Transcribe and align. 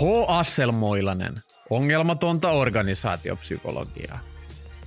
H. 0.00 0.04
Asselmoilanen, 0.28 1.32
ongelmatonta 1.70 2.50
organisaatiopsykologiaa. 2.50 4.18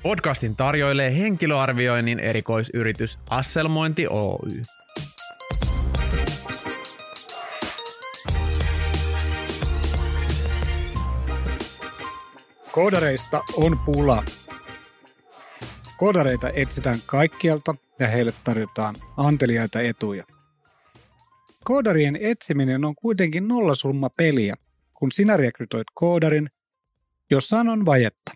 Podcastin 0.03 0.55
tarjoilee 0.55 1.17
henkilöarvioinnin 1.17 2.19
erikoisyritys 2.19 3.19
Asselmointi 3.29 4.07
Oy. 4.07 4.61
Koodareista 12.71 13.41
on 13.53 13.79
pula. 13.85 14.23
Koodareita 15.97 16.49
etsitään 16.49 16.99
kaikkialta 17.05 17.75
ja 17.99 18.07
heille 18.07 18.33
tarjotaan 18.43 18.95
anteliaita 19.17 19.81
etuja. 19.81 20.23
Koodarien 21.63 22.15
etsiminen 22.21 22.85
on 22.85 22.95
kuitenkin 22.95 23.47
nollasumma 23.47 24.09
peliä, 24.09 24.55
kun 24.99 25.11
sinä 25.11 25.37
rekrytoit 25.37 25.87
koodarin, 25.93 26.49
jossa 27.31 27.59
on 27.59 27.85
vajetta. 27.85 28.31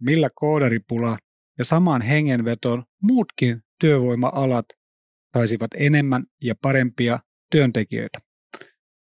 Millä 0.00 0.30
koodaripula 0.34 1.18
ja 1.58 1.64
samaan 1.64 2.02
hengenvetoon 2.02 2.84
muutkin 3.02 3.62
työvoima-alat 3.80 4.66
saisivat 5.32 5.70
enemmän 5.76 6.24
ja 6.42 6.54
parempia 6.62 7.18
työntekijöitä. 7.50 8.18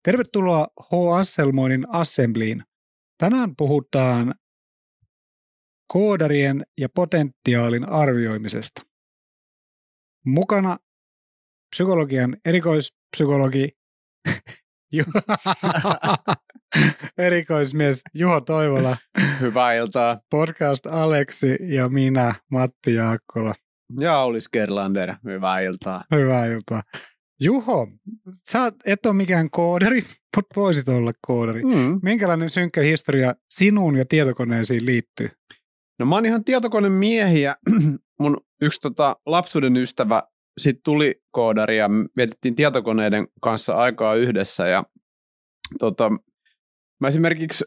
Tervetuloa 0.02 0.68
H. 0.80 1.18
Asselmoinin 1.18 1.84
Assembliin. 1.88 2.64
Tänään 3.18 3.56
puhutaan 3.56 4.34
koodarien 5.92 6.66
ja 6.78 6.88
potentiaalin 6.88 7.88
arvioimisesta. 7.88 8.82
Mukana 10.24 10.78
psykologian 11.70 12.36
erikoispsykologi 12.44 13.68
erikoismies 17.18 18.02
Juho 18.14 18.40
Toivola. 18.40 18.96
Hyvää 19.40 19.74
iltaa. 19.74 20.20
Podcast 20.30 20.86
Aleksi 20.86 21.58
ja 21.60 21.88
minä 21.88 22.34
Matti 22.50 22.94
Jaakkola. 22.94 23.54
Ja 24.00 24.14
Aulis 24.14 24.48
Gerlander. 24.48 25.14
Hyvää 25.24 25.60
iltaa. 25.60 26.04
Hyvää 26.14 26.46
iltaa. 26.46 26.82
Juho, 27.40 27.88
sä 28.50 28.72
et 28.84 29.06
ole 29.06 29.14
mikään 29.14 29.50
koodari, 29.50 30.02
mutta 30.36 30.60
voisit 30.60 30.88
olla 30.88 31.12
koodari. 31.26 31.62
Mm. 31.62 32.00
Minkälainen 32.02 32.50
synkkä 32.50 32.80
historia 32.80 33.34
sinuun 33.50 33.96
ja 33.96 34.04
tietokoneisiin 34.04 34.86
liittyy? 34.86 35.30
No 35.98 36.06
mä 36.06 36.14
oon 36.14 36.26
ihan 36.26 36.44
tietokonemiehiä. 36.44 37.56
Mun 38.20 38.40
yksi 38.60 38.80
tota, 38.80 39.16
lapsuuden 39.26 39.76
ystävä 39.76 40.22
sitten 40.58 40.82
tuli 40.84 41.22
koodari 41.30 41.78
ja 41.78 41.90
vietettiin 42.16 42.56
tietokoneiden 42.56 43.28
kanssa 43.40 43.74
aikaa 43.74 44.14
yhdessä 44.14 44.68
ja 44.68 44.84
tota, 45.78 46.10
mä 47.00 47.08
esimerkiksi 47.08 47.64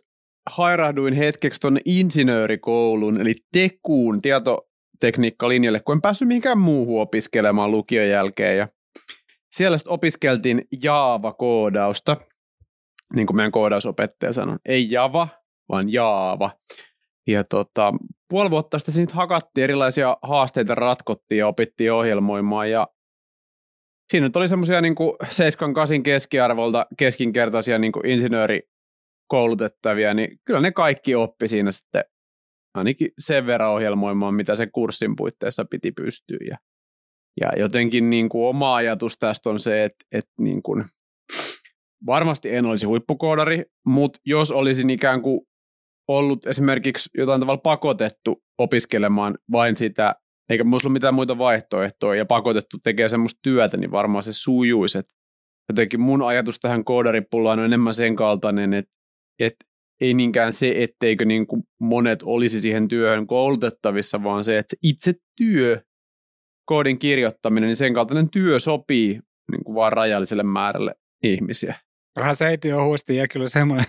hairahduin 0.49 1.13
hetkeksi 1.13 1.61
tuonne 1.61 1.81
insinöörikouluun, 1.85 3.21
eli 3.21 3.35
Tekuun 3.51 4.21
tietotekniikkalinjalle, 4.21 5.79
kun 5.79 5.95
en 5.95 6.01
päässyt 6.01 6.27
mihinkään 6.27 6.57
muuhun 6.57 7.01
opiskelemaan 7.01 7.71
lukion 7.71 8.07
jälkeen 8.07 8.57
ja 8.57 8.67
siellä 9.55 9.77
sitten 9.77 9.93
opiskeltiin 9.93 10.61
Java-koodausta, 10.83 12.17
niin 13.15 13.27
kuin 13.27 13.37
meidän 13.37 13.51
koodausopettaja 13.51 14.33
sanoi. 14.33 14.57
Ei 14.65 14.91
Java, 14.91 15.27
vaan 15.69 15.93
Jaava. 15.93 16.51
Ja 17.27 17.43
tota, 17.43 17.93
puoli 18.29 18.51
vuotta 18.51 18.79
sitten 18.79 18.93
siitä 18.93 19.13
hakattiin 19.13 19.63
erilaisia 19.63 20.17
haasteita, 20.21 20.75
ratkottiin 20.75 21.39
ja 21.39 21.47
opittiin 21.47 21.93
ohjelmoimaan. 21.93 22.71
Ja 22.71 22.87
siinä 24.11 24.27
nyt 24.27 24.35
oli 24.35 24.47
semmoisia 24.47 24.81
niin 24.81 24.95
7-8 25.23 25.27
keskiarvolta 26.03 26.85
keskinkertaisia 26.97 27.79
niin 27.79 27.91
insinöörikoulutettavia, 28.05 30.13
niin 30.13 30.39
kyllä 30.45 30.61
ne 30.61 30.71
kaikki 30.71 31.15
oppi 31.15 31.47
siinä 31.47 31.71
sitten 31.71 32.03
ainakin 32.73 33.11
sen 33.19 33.45
verran 33.45 33.71
ohjelmoimaan, 33.71 34.33
mitä 34.33 34.55
se 34.55 34.67
kurssin 34.67 35.15
puitteissa 35.15 35.65
piti 35.65 35.91
pystyä. 35.91 36.37
Ja 36.49 36.57
ja 37.41 37.49
jotenkin 37.57 38.09
niin 38.09 38.29
kuin 38.29 38.47
oma 38.47 38.75
ajatus 38.75 39.17
tästä 39.19 39.49
on 39.49 39.59
se, 39.59 39.83
että, 39.83 40.05
että 40.11 40.31
niin 40.41 40.63
kuin, 40.63 40.85
varmasti 42.05 42.55
en 42.55 42.65
olisi 42.65 42.85
huippukoodari, 42.85 43.65
mutta 43.85 44.19
jos 44.25 44.51
olisin 44.51 44.89
ikään 44.89 45.21
kuin 45.21 45.41
ollut 46.09 46.45
esimerkiksi 46.45 47.09
jotain 47.17 47.39
tavalla 47.39 47.61
pakotettu 47.61 48.43
opiskelemaan 48.57 49.37
vain 49.51 49.75
sitä, 49.75 50.15
eikä 50.49 50.63
minulla 50.63 50.79
ollut 50.83 50.93
mitään 50.93 51.13
muita 51.13 51.37
vaihtoehtoja, 51.37 52.17
ja 52.17 52.25
pakotettu 52.25 52.77
tekemään 52.83 53.09
semmoista 53.09 53.39
työtä, 53.43 53.77
niin 53.77 53.91
varmaan 53.91 54.23
se 54.23 54.33
sujuisi. 54.33 54.97
Et 54.97 55.05
jotenkin 55.69 56.01
mun 56.01 56.21
ajatus 56.21 56.59
tähän 56.59 56.83
koodaripullaan 56.83 57.59
on 57.59 57.65
enemmän 57.65 57.93
sen 57.93 58.15
kaltainen, 58.15 58.73
että, 58.73 58.91
että 59.39 59.65
ei 60.01 60.13
niinkään 60.13 60.53
se, 60.53 60.73
etteikö 60.75 61.25
niin 61.25 61.47
kuin 61.47 61.63
monet 61.79 62.23
olisi 62.23 62.61
siihen 62.61 62.87
työhön 62.87 63.27
koulutettavissa, 63.27 64.23
vaan 64.23 64.43
se, 64.43 64.57
että 64.57 64.75
itse 64.83 65.13
työ 65.37 65.81
koodin 66.65 66.99
kirjoittaminen, 66.99 67.67
niin 67.67 67.77
sen 67.77 67.93
kaltainen 67.93 68.29
työ 68.29 68.59
sopii 68.59 69.19
niin 69.51 69.63
kuin 69.63 69.75
vaan 69.75 69.91
rajalliselle 69.91 70.43
määrälle 70.43 70.95
ihmisiä. 71.23 71.75
Vähän 72.15 72.35
seiti 72.35 72.73
ohuesti 72.73 73.15
ja 73.15 73.27
kyllä 73.27 73.49
semmoinen 73.49 73.85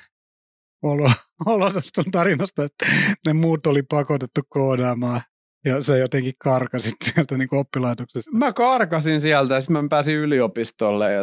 olo, 0.83 1.11
olo 1.47 1.73
sun 1.97 2.11
tarinasta, 2.11 2.65
että 2.65 2.87
ne 3.27 3.33
muut 3.33 3.67
oli 3.67 3.83
pakotettu 3.83 4.41
koodaamaan 4.49 5.23
ja 5.65 5.83
se 5.83 5.99
jotenkin 5.99 6.35
karkasit 6.39 6.95
sieltä 7.05 7.39
niin 7.39 7.55
oppilaitoksesta. 7.55 8.31
Mä 8.37 8.53
karkasin 8.53 9.21
sieltä 9.21 9.55
ja 9.55 9.61
sitten 9.61 9.85
mä 9.85 9.89
pääsin 9.91 10.15
yliopistolle 10.15 11.13
ja 11.13 11.23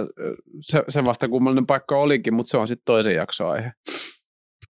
se, 0.62 0.84
se 0.90 1.06
vasta 1.06 1.30
kummallinen 1.30 1.66
paikka 1.66 1.98
olikin, 1.98 2.34
mutta 2.34 2.52
se 2.52 2.58
on 2.58 2.68
sitten 2.68 2.86
toisen 2.86 3.16
jakson 3.16 3.50
aihe. 3.50 3.72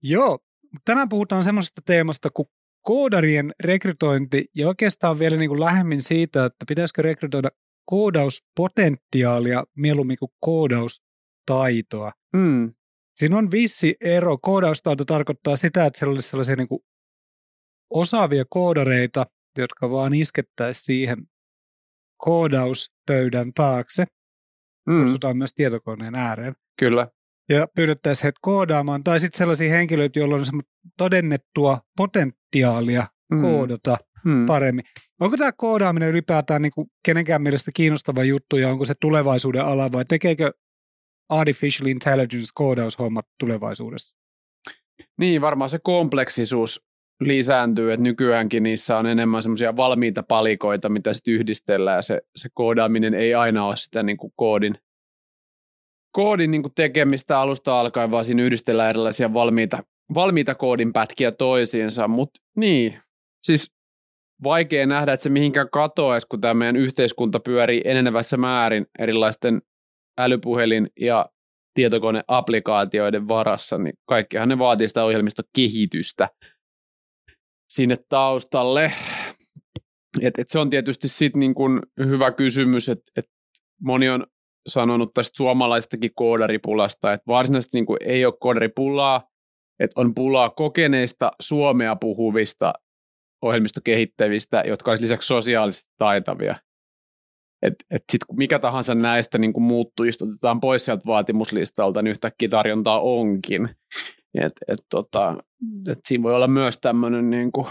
Joo, 0.01 0.39
tänään 0.85 1.09
puhutaan 1.09 1.43
semmoisesta 1.43 1.81
teemasta 1.85 2.29
kuin 2.29 2.47
koodarien 2.81 3.53
rekrytointi 3.59 4.45
ja 4.55 4.67
oikeastaan 4.67 5.19
vielä 5.19 5.37
niin 5.37 5.49
kuin 5.49 5.59
lähemmin 5.59 6.01
siitä, 6.01 6.45
että 6.45 6.65
pitäisikö 6.67 7.01
rekrytoida 7.01 7.49
koodauspotentiaalia 7.85 9.63
mieluummin 9.75 10.17
kuin 10.17 10.31
koodaustaitoa. 10.39 12.11
Mm. 12.35 12.73
Siinä 13.15 13.37
on 13.37 13.51
vissi 13.51 13.95
ero. 14.01 14.37
Koodaustaito 14.37 15.05
tarkoittaa 15.05 15.55
sitä, 15.55 15.85
että 15.85 15.99
siellä 15.99 16.13
olisi 16.13 16.29
sellaisia 16.29 16.55
niin 16.55 16.67
kuin 16.67 16.83
osaavia 17.89 18.45
koodareita, 18.49 19.25
jotka 19.57 19.89
vaan 19.89 20.13
iskettäisiin 20.13 20.85
siihen 20.85 21.17
koodauspöydän 22.17 23.53
taakse. 23.53 24.05
Mm. 24.89 25.03
Kutsutaan 25.03 25.37
myös 25.37 25.53
tietokoneen 25.53 26.15
ääreen. 26.15 26.53
Kyllä 26.79 27.07
ja 27.49 27.67
pyydettäisiin 27.75 28.23
heitä 28.23 28.39
koodaamaan, 28.41 29.03
tai 29.03 29.19
sitten 29.19 29.37
sellaisia 29.37 29.69
henkilöitä, 29.69 30.19
joilla 30.19 30.35
on 30.35 30.61
todennettua 30.97 31.81
potentiaalia 31.97 33.07
mm. 33.31 33.41
koodata 33.41 33.97
mm. 34.25 34.45
paremmin. 34.45 34.85
Onko 35.19 35.37
tämä 35.37 35.51
koodaaminen 35.51 36.09
ylipäätään 36.09 36.61
niin 36.61 36.71
kuin 36.75 36.87
kenenkään 37.05 37.41
mielestä 37.41 37.71
kiinnostava 37.75 38.23
juttu, 38.23 38.57
ja 38.57 38.69
onko 38.69 38.85
se 38.85 38.93
tulevaisuuden 39.01 39.65
ala, 39.65 39.91
vai 39.91 40.05
tekeekö 40.05 40.51
artificial 41.29 41.87
intelligence 41.87 42.49
koodaushommat 42.53 43.25
tulevaisuudessa? 43.39 44.17
Niin, 45.17 45.41
varmaan 45.41 45.69
se 45.69 45.79
kompleksisuus 45.83 46.85
lisääntyy, 47.19 47.93
että 47.93 48.03
nykyäänkin 48.03 48.63
niissä 48.63 48.97
on 48.97 49.05
enemmän 49.05 49.43
semmoisia 49.43 49.75
valmiita 49.75 50.23
palikoita, 50.23 50.89
mitä 50.89 51.13
sitten 51.13 51.33
yhdistellään, 51.33 51.97
ja 51.97 52.01
se, 52.01 52.21
se 52.35 52.49
koodaaminen 52.53 53.13
ei 53.13 53.33
aina 53.33 53.65
ole 53.65 53.75
sitä 53.75 54.03
niin 54.03 54.17
kuin 54.17 54.33
koodin 54.35 54.77
koodin 56.11 56.51
niin 56.51 56.63
kuin 56.63 56.73
tekemistä 56.75 57.39
alusta 57.39 57.79
alkaen, 57.79 58.11
vaan 58.11 58.25
siinä 58.25 58.43
yhdistellään 58.43 58.89
erilaisia 58.89 59.33
valmiita, 59.33 59.83
valmiita 60.13 60.55
koodin 60.55 60.93
pätkiä 60.93 61.31
toisiinsa, 61.31 62.07
mutta 62.07 62.41
niin, 62.55 62.99
siis 63.43 63.71
vaikea 64.43 64.85
nähdä, 64.85 65.13
että 65.13 65.23
se 65.23 65.29
mihinkään 65.29 65.69
katoaisi, 65.69 66.27
kun 66.27 66.41
tämä 66.41 66.53
meidän 66.53 66.75
yhteiskunta 66.75 67.39
pyörii 67.39 67.81
enenevässä 67.85 68.37
määrin 68.37 68.85
erilaisten 68.99 69.61
älypuhelin 70.17 70.89
ja 70.99 71.29
tietokoneapplikaatioiden 71.73 73.27
varassa, 73.27 73.77
niin 73.77 73.93
kaikkihan 74.05 74.49
ne 74.49 74.59
vaatii 74.59 74.87
sitä 74.87 75.03
ohjelmistokehitystä 75.03 76.29
sinne 77.69 77.97
taustalle. 78.09 78.91
Et, 80.21 80.39
et 80.39 80.49
se 80.49 80.59
on 80.59 80.69
tietysti 80.69 81.07
sitten 81.07 81.39
niin 81.39 81.55
kun 81.55 81.81
hyvä 81.97 82.31
kysymys, 82.31 82.89
että 82.89 83.11
et 83.15 83.25
moni 83.81 84.09
on 84.09 84.27
sanonut 84.67 85.13
tästä 85.13 85.37
suomalaisestakin 85.37 86.11
koodaripulasta, 86.15 87.13
että 87.13 87.23
varsinaisesti 87.27 87.77
niin 87.77 87.97
ei 88.05 88.25
ole 88.25 88.33
koodaripulaa, 88.39 89.29
että 89.79 90.01
on 90.01 90.15
pulaa 90.15 90.49
kokeneista 90.49 91.31
suomea 91.41 91.95
puhuvista 91.95 92.73
ohjelmistokehittävistä, 93.41 94.63
jotka 94.67 94.91
olisivat 94.91 95.05
lisäksi 95.05 95.27
sosiaalisesti 95.27 95.89
taitavia. 95.97 96.55
Et, 97.63 97.73
et 97.91 98.03
sit 98.11 98.21
mikä 98.31 98.59
tahansa 98.59 98.95
näistä 98.95 99.37
niin 99.37 99.53
kuin 99.53 99.63
muuttujista 99.63 100.25
otetaan 100.25 100.59
pois 100.59 100.85
sieltä 100.85 101.03
vaatimuslistalta, 101.05 102.01
niin 102.01 102.11
yhtäkkiä 102.11 102.49
tarjontaa 102.49 103.01
onkin. 103.01 103.69
Et, 104.35 104.53
et, 104.67 104.79
tota, 104.89 105.37
et 105.87 105.99
siinä 106.03 106.23
voi 106.23 106.35
olla 106.35 106.47
myös 106.47 106.79
tämmöinen 106.79 107.29
niin 107.29 107.51
kuin 107.51 107.67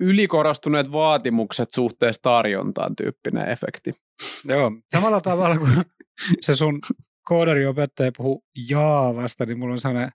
ylikorostuneet 0.00 0.92
vaatimukset 0.92 1.68
suhteessa 1.74 2.22
tarjontaan 2.22 2.96
tyyppinen 2.96 3.48
efekti. 3.48 3.92
Joo, 4.44 4.72
samalla 4.88 5.20
tavalla 5.20 5.58
kuin 5.58 5.70
se 6.44 6.54
sun 6.54 6.80
koodariopettaja 7.28 8.12
puhuu 8.16 8.44
Jaavasta, 8.70 9.46
niin 9.46 9.58
mulla 9.58 9.72
on 9.72 9.78
sellainen 9.78 10.10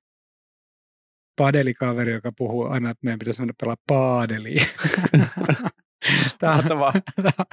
padelikaveri, 1.37 2.13
joka 2.13 2.31
puhuu 2.37 2.63
aina, 2.63 2.89
että 2.89 3.05
meidän 3.05 3.19
pitäisi 3.19 3.41
mennä 3.41 3.53
pelaa 3.61 3.77
paadeliin. 3.87 4.61
Tämä 6.39 6.55
on 6.55 7.01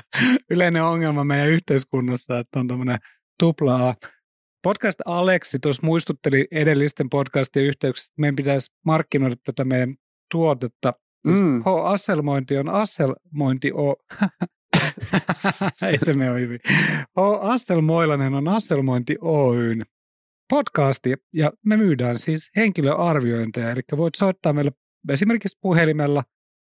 yleinen 0.50 0.82
ongelma 0.82 1.24
meidän 1.24 1.48
yhteiskunnassa, 1.48 2.38
että 2.38 2.60
on 2.60 2.68
tämmöinen 2.68 2.98
tupla 3.38 3.88
A. 3.88 3.94
Podcast 4.62 5.00
Aleksi 5.04 5.58
tuossa 5.58 5.86
muistutteli 5.86 6.48
edellisten 6.50 7.10
podcastien 7.10 7.66
yhteyksistä, 7.66 8.12
että 8.12 8.20
meidän 8.20 8.36
pitäisi 8.36 8.72
markkinoida 8.84 9.36
tätä 9.44 9.64
meidän 9.64 9.94
tuotetta. 10.30 10.92
Siis 11.28 11.40
mm. 11.40 11.60
H-asselmointi 11.60 12.56
on 12.56 12.68
asselmointi 12.68 13.72
O. 13.72 13.94
Ei 15.88 15.98
se 15.98 16.12
mene 16.12 16.40
hyvin. 16.40 16.60
H. 17.18 17.20
Asselmoilanen 17.40 18.34
on 18.34 18.48
Asselmointi 18.48 19.16
Oyn 19.20 19.82
podcasti 20.50 21.14
ja 21.32 21.52
me 21.64 21.76
myydään 21.76 22.18
siis 22.18 22.50
henkilöarviointeja, 22.56 23.70
eli 23.70 23.80
voit 23.96 24.14
soittaa 24.14 24.52
meille 24.52 24.70
esimerkiksi 25.08 25.58
puhelimella 25.60 26.22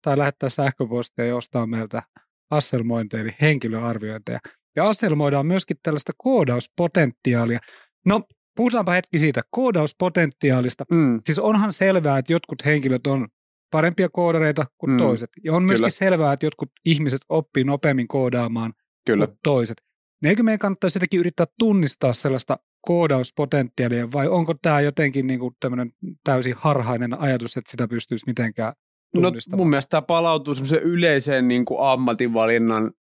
tai 0.03 0.19
lähettää 0.19 0.49
sähköpostia 0.49 1.25
ja 1.25 1.37
ostaa 1.37 1.67
meiltä 1.67 2.03
asselmointeja, 2.51 3.23
eli 3.23 3.31
henkilöarviointeja. 3.41 4.41
Ja 4.77 4.89
asselmoidaan 4.89 5.47
myöskin 5.47 5.77
tällaista 5.83 6.13
koodauspotentiaalia. 6.19 7.61
No, 8.07 8.23
puhutaanpa 8.57 8.93
hetki 8.93 9.19
siitä 9.19 9.43
koodauspotentiaalista. 9.51 10.85
Mm. 10.93 11.21
Siis 11.25 11.39
onhan 11.39 11.73
selvää, 11.73 12.19
että 12.19 12.33
jotkut 12.33 12.65
henkilöt 12.65 13.07
on 13.07 13.29
parempia 13.71 14.09
koodareita 14.09 14.65
kuin 14.79 14.91
mm. 14.91 14.99
toiset. 14.99 15.31
Ja 15.45 15.53
on 15.53 15.63
myöskin 15.63 15.83
Kyllä. 15.83 15.91
selvää, 15.91 16.33
että 16.33 16.47
jotkut 16.47 16.71
ihmiset 16.85 17.21
oppii 17.29 17.65
nopeammin 17.65 18.09
koodaamaan 18.09 18.73
Kyllä. 19.07 19.27
kuin 19.27 19.39
toiset. 19.43 19.77
Eikö 20.25 20.43
meidän 20.43 20.59
kannattaisi 20.59 20.97
jotenkin 20.97 21.21
yrittää 21.21 21.47
tunnistaa 21.59 22.13
sellaista 22.13 22.59
koodauspotentiaalia, 22.81 24.13
vai 24.13 24.29
onko 24.29 24.55
tämä 24.63 24.81
jotenkin 24.81 25.27
niin 25.27 25.41
kuin 25.41 25.55
tämmöinen 25.61 25.93
täysin 26.25 26.55
harhainen 26.57 27.21
ajatus, 27.21 27.57
että 27.57 27.71
sitä 27.71 27.89
pystyisi 27.89 28.27
mitenkään 28.27 28.73
No 29.15 29.33
mun 29.57 29.71
mielestä 29.71 29.91
tämä 29.91 30.03
palautuu 30.03 30.55
semmoiseen 30.55 30.83
yleiseen 30.83 31.49
niin 31.49 31.65
kuin 31.65 31.79
ammatinvalinnan 31.81 32.93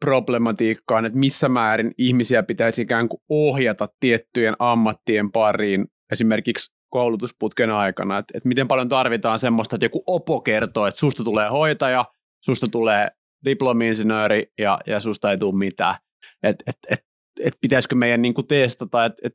problematiikkaan, 0.00 1.06
että 1.06 1.18
missä 1.18 1.48
määrin 1.48 1.94
ihmisiä 1.98 2.42
pitäisi 2.42 2.82
ikään 2.82 3.08
kuin 3.08 3.20
ohjata 3.28 3.86
tiettyjen 4.00 4.56
ammattien 4.58 5.32
pariin, 5.32 5.86
esimerkiksi 6.12 6.78
koulutusputken 6.90 7.70
aikana, 7.70 8.18
että, 8.18 8.32
että 8.36 8.48
miten 8.48 8.68
paljon 8.68 8.88
tarvitaan 8.88 9.38
semmoista, 9.38 9.76
että 9.76 9.84
joku 9.84 10.02
opo 10.06 10.40
kertoo, 10.40 10.86
että 10.86 11.00
susta 11.00 11.24
tulee 11.24 11.48
hoitaja, 11.48 12.04
susta 12.40 12.66
tulee 12.68 13.10
diplomi-insinööri 13.44 14.52
ja, 14.58 14.78
ja 14.86 15.00
susta 15.00 15.30
ei 15.30 15.38
tule 15.38 15.58
mitään. 15.58 15.94
Että 16.42 16.64
et, 16.66 16.76
et, 16.90 17.00
et 17.40 17.54
pitäisikö 17.60 17.94
meidän 17.94 18.22
niin 18.22 18.34
kuin 18.34 18.46
testata, 18.46 19.04
että 19.04 19.20
et, 19.24 19.34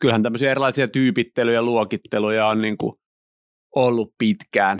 kyllähän 0.00 0.22
tämmöisiä 0.22 0.50
erilaisia 0.50 0.88
tyypittelyjä 0.88 1.58
ja 1.58 1.62
luokitteluja 1.62 2.46
on 2.46 2.62
niin 2.62 2.78
kuin 2.78 2.94
ollut 3.76 4.14
pitkään. 4.18 4.78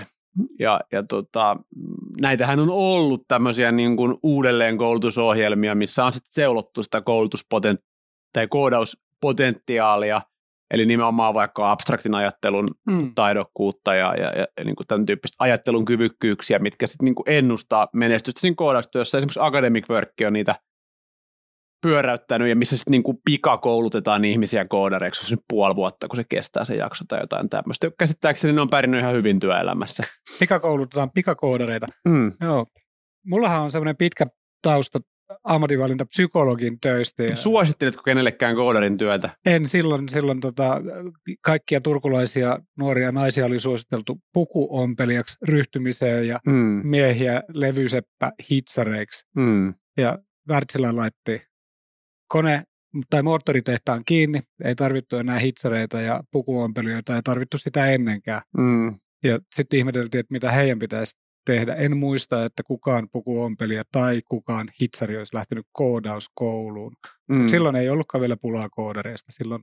Ja, 0.58 0.80
ja 0.92 1.02
tota, 1.02 1.56
näitähän 2.20 2.60
on 2.60 2.70
ollut 2.70 3.24
tämmöisiä 3.28 3.72
niin 3.72 3.96
kuin 3.96 4.18
uudelleenkoulutusohjelmia, 4.22 5.74
missä 5.74 6.04
on 6.04 6.12
sitten 6.12 6.32
seulottu 6.34 6.82
sitä 6.82 7.00
koulutuspotentiaalia 7.00 7.92
tai 8.32 8.48
koodauspotentiaalia, 8.48 10.22
eli 10.70 10.86
nimenomaan 10.86 11.34
vaikka 11.34 11.70
abstraktin 11.70 12.14
ajattelun 12.14 12.68
mm. 12.86 13.14
taidokkuutta 13.14 13.94
ja, 13.94 14.14
ja, 14.14 14.38
ja, 14.38 14.46
ja 14.58 14.64
niin 14.64 14.76
kuin 14.76 14.86
tämän 14.86 15.06
tyyppistä 15.06 15.36
ajattelun 15.38 15.84
kyvykkyyksiä, 15.84 16.58
mitkä 16.58 16.86
sitten 16.86 17.04
niin 17.04 17.14
ennustaa 17.26 17.88
menestystä 17.92 18.40
siinä 18.40 18.54
koodaustyössä. 18.56 19.18
Esimerkiksi 19.18 19.40
Academic 19.42 19.90
Work 19.90 20.12
on 20.26 20.32
niitä 20.32 20.54
pyöräyttänyt 21.82 22.48
ja 22.48 22.56
missä 22.56 22.76
sitten 22.76 22.92
niinku 22.92 23.20
pikakoulutetaan 23.24 24.24
ihmisiä 24.24 24.64
koodareiksi, 24.64 25.26
se 25.26 25.34
nyt 25.34 25.44
puoli 25.48 25.76
vuotta, 25.76 26.08
kun 26.08 26.16
se 26.16 26.24
kestää 26.24 26.64
se 26.64 26.76
jakso 26.76 27.04
tai 27.08 27.20
jotain 27.20 27.48
tämmöistä. 27.48 27.90
Käsittääkseni 27.98 28.52
ne 28.52 28.60
on 28.60 28.70
pärjännyt 28.70 29.00
ihan 29.00 29.14
hyvin 29.14 29.40
työelämässä. 29.40 30.02
Pikakoulutetaan 30.38 31.10
pikakoodareita. 31.10 31.86
Mm. 32.08 32.32
Joo. 32.40 32.66
Mullahan 33.26 33.62
on 33.62 33.72
semmoinen 33.72 33.96
pitkä 33.96 34.26
tausta 34.62 34.98
ammatinvalinta 35.44 36.06
psykologin 36.06 36.80
töistä. 36.80 37.22
Ja... 37.22 37.36
Suositteletko 37.36 38.02
kenellekään 38.02 38.56
koodarin 38.56 38.98
työtä? 38.98 39.30
En, 39.46 39.68
silloin, 39.68 40.08
silloin 40.08 40.40
tota, 40.40 40.80
kaikkia 41.44 41.80
turkulaisia 41.80 42.58
nuoria 42.78 43.12
naisia 43.12 43.44
oli 43.44 43.58
suositeltu 43.58 44.18
pukuompelijaksi 44.32 45.38
ryhtymiseen 45.42 46.28
ja 46.28 46.40
mm. 46.46 46.80
miehiä 46.84 47.42
levyseppä 47.54 48.32
hitsareiksi. 48.50 49.26
Mm. 49.36 49.74
Ja 49.96 50.18
Wärtsilä 50.48 50.96
laitti 50.96 51.42
kone 52.32 52.62
tai 53.10 53.22
moottoritehtaan 53.22 54.02
kiinni, 54.06 54.40
ei 54.64 54.74
tarvittu 54.74 55.16
enää 55.16 55.38
hitsareita 55.38 56.00
ja 56.00 56.22
pukuompelijoita, 56.30 57.16
ei 57.16 57.22
tarvittu 57.22 57.58
sitä 57.58 57.86
ennenkään. 57.86 58.42
Mm. 58.58 58.94
Ja 59.24 59.38
sitten 59.54 59.78
ihmeteltiin, 59.78 60.20
että 60.20 60.32
mitä 60.32 60.52
heidän 60.52 60.78
pitäisi 60.78 61.16
tehdä. 61.46 61.74
En 61.74 61.96
muista, 61.96 62.44
että 62.44 62.62
kukaan 62.62 63.08
pukuompelija 63.12 63.82
tai 63.92 64.22
kukaan 64.28 64.70
hitsari 64.80 65.18
olisi 65.18 65.36
lähtenyt 65.36 65.66
koodauskouluun. 65.72 66.92
Mm. 67.28 67.48
Silloin 67.48 67.76
ei 67.76 67.88
ollutkaan 67.88 68.20
vielä 68.20 68.36
pulaa 68.36 68.68
koodareista, 68.68 69.32
silloin 69.32 69.62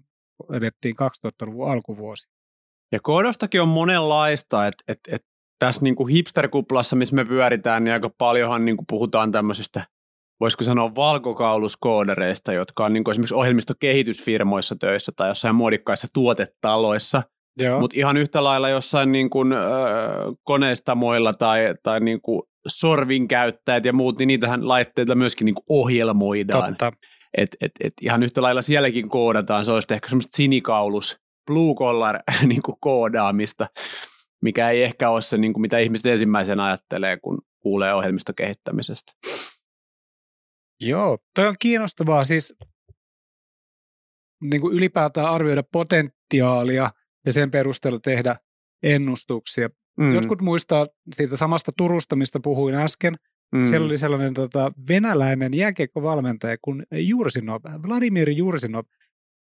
edettiin 0.53 0.95
2000-luvun 1.27 1.71
alkuvuosi. 1.71 2.27
Ja 2.91 2.99
koodaustakin 3.03 3.61
on 3.61 3.67
monenlaista, 3.67 4.67
että 4.67 4.83
et, 4.87 4.99
et 5.07 5.25
tässä 5.59 5.81
niinku 5.81 6.05
hipsterkuplassa, 6.05 6.95
missä 6.95 7.15
me 7.15 7.25
pyöritään, 7.25 7.83
niin 7.83 7.93
aika 7.93 8.09
paljonhan 8.17 8.65
niinku 8.65 8.83
puhutaan 8.89 9.31
tämmöisestä– 9.31 9.85
voisiko 10.39 10.63
sanoa 10.63 10.95
valkokauluskoodereista, 10.95 12.53
jotka 12.53 12.85
on 12.85 12.93
niin 12.93 13.03
kuin 13.03 13.11
esimerkiksi 13.11 13.35
ohjelmistokehitysfirmoissa 13.35 14.75
töissä 14.75 15.11
tai 15.15 15.27
jossain 15.27 15.55
muodikkaissa 15.55 16.07
tuotetaloissa, 16.13 17.23
mutta 17.79 17.97
ihan 17.97 18.17
yhtä 18.17 18.43
lailla 18.43 18.69
jossain 18.69 19.11
niin 19.11 19.29
kuin, 19.29 19.53
äh, 19.53 19.59
koneistamoilla 20.43 21.33
tai, 21.33 21.75
tai 21.83 21.99
niin 21.99 22.21
kuin 22.21 22.41
sorvin 22.67 23.27
käyttäjät 23.27 23.85
ja 23.85 23.93
muut, 23.93 24.19
niin 24.19 24.27
niitähän 24.27 24.67
laitteita 24.67 25.15
myöskin 25.15 25.45
niin 25.45 25.55
kuin 25.55 25.65
ohjelmoidaan. 25.69 26.75
Totta. 26.77 26.91
Et, 27.37 27.57
et, 27.61 27.71
et 27.83 27.93
ihan 28.01 28.23
yhtä 28.23 28.41
lailla 28.41 28.61
sielläkin 28.61 29.09
koodataan, 29.09 29.65
se 29.65 29.71
olisi 29.71 29.93
ehkä 29.93 30.09
semmoista 30.09 30.37
sinikaulus, 30.37 31.19
blue 31.45 31.75
collar 31.75 32.19
niin 32.47 32.61
kuin 32.61 32.77
koodaamista, 32.79 33.67
mikä 34.41 34.69
ei 34.69 34.83
ehkä 34.83 35.09
ole 35.09 35.21
se, 35.21 35.37
niin 35.37 35.53
kuin 35.53 35.61
mitä 35.61 35.79
ihmiset 35.79 36.05
ensimmäisenä 36.05 36.65
ajattelee, 36.65 37.17
kun 37.17 37.41
kuulee 37.59 37.93
ohjelmistokehittämisestä. 37.93 39.11
Joo, 40.81 41.17
toi 41.35 41.47
on 41.47 41.55
kiinnostavaa 41.59 42.23
siis 42.23 42.55
niin 44.41 44.61
kuin 44.61 44.75
ylipäätään 44.75 45.29
arvioida 45.29 45.63
potentiaalia 45.71 46.91
ja 47.25 47.33
sen 47.33 47.51
perusteella 47.51 47.99
tehdä 47.99 48.35
ennustuksia. 48.83 49.69
Mm. 49.97 50.13
Jotkut 50.15 50.41
muistaa 50.41 50.87
siitä 51.13 51.35
samasta 51.35 51.71
Turusta, 51.77 52.15
mistä 52.15 52.39
puhuin 52.43 52.75
äsken. 52.75 53.15
Mm. 53.51 53.65
Siellä 53.65 53.85
oli 53.85 53.97
sellainen 53.97 54.33
tota, 54.33 54.71
venäläinen 54.87 55.53
jääkiekkovalmentaja 55.53 56.57
kuin 56.61 56.85
Jursinov, 56.91 57.61
Vladimir 57.87 58.29
Jursinov. 58.29 58.85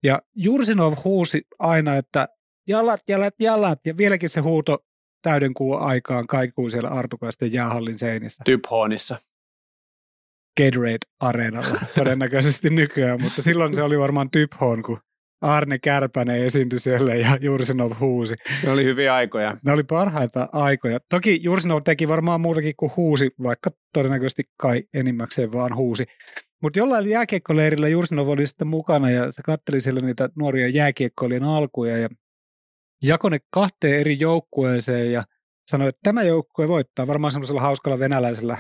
Ja 0.03 0.23
Jursinov 0.37 0.95
huusi 1.05 1.43
aina, 1.59 1.97
että 1.97 2.29
jalat, 2.69 3.01
jalat, 3.09 3.35
jalat, 3.39 3.79
ja 3.87 3.97
vieläkin 3.97 4.29
se 4.29 4.41
huuto 4.41 4.79
täyden 5.23 5.55
kuun 5.55 5.81
aikaan 5.81 6.27
kaikuu 6.27 6.71
siellä 6.71 6.89
Artukaisten 6.89 7.53
jäähallin 7.53 7.99
seinissä. 7.99 8.43
Typhonissa. 8.45 9.19
Gatorade-areenalla 10.61 11.79
todennäköisesti 11.95 12.71
nykyään, 12.71 13.21
mutta 13.23 13.43
silloin 13.43 13.75
se 13.75 13.83
oli 13.83 13.99
varmaan 13.99 14.31
Typhon, 14.31 14.83
kun 14.83 15.01
Arne 15.41 15.79
Kärpänen 15.79 16.43
esiintyi 16.43 16.79
siellä 16.79 17.15
ja 17.15 17.39
Jursinov 17.41 17.93
huusi. 18.01 18.35
Ne 18.65 18.71
oli 18.71 18.85
hyviä 18.85 19.15
aikoja. 19.15 19.57
Ne 19.65 19.73
oli 19.73 19.83
parhaita 19.83 20.49
aikoja. 20.53 20.99
Toki 21.11 21.41
Jursinov 21.43 21.83
teki 21.85 22.09
varmaan 22.09 22.41
muutakin 22.41 22.75
kuin 22.77 22.93
huusi, 22.97 23.31
vaikka 23.43 23.71
todennäköisesti 23.93 24.43
kai 24.57 24.83
enimmäkseen 24.95 25.53
vaan 25.53 25.77
huusi. 25.77 26.05
Mutta 26.63 26.79
jollain 26.79 27.09
jääkiekkoleirillä 27.09 27.89
Jursinov 27.89 28.29
oli 28.29 28.47
sitten 28.47 28.69
mukana 28.69 29.11
ja 29.11 29.33
se 29.33 29.43
katteli 29.43 29.81
siellä 29.81 30.01
niitä 30.01 30.29
nuoria 30.37 30.69
jääkiekkoilijan 30.69 31.45
alkuja 31.45 31.99
ja 31.99 32.09
jakoi 33.03 33.31
ne 33.31 33.39
kahteen 33.51 34.01
eri 34.01 34.17
joukkueeseen 34.21 35.13
ja 35.13 35.25
sanoi, 35.67 35.89
että 35.89 36.01
tämä 36.03 36.23
joukkue 36.23 36.69
voittaa 36.69 37.07
varmaan 37.07 37.31
semmoisella 37.31 37.61
hauskalla 37.61 37.99
venäläisellä 37.99 38.59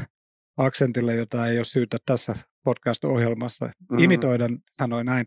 aksentilla, 0.57 1.13
jota 1.13 1.47
ei 1.47 1.59
ole 1.59 1.65
syytä 1.65 1.97
tässä 2.07 2.37
podcast-ohjelmassa 2.65 3.67
mm-hmm. 3.67 3.99
imitoida, 3.99 4.49
sanoi 4.77 5.05
näin. 5.05 5.27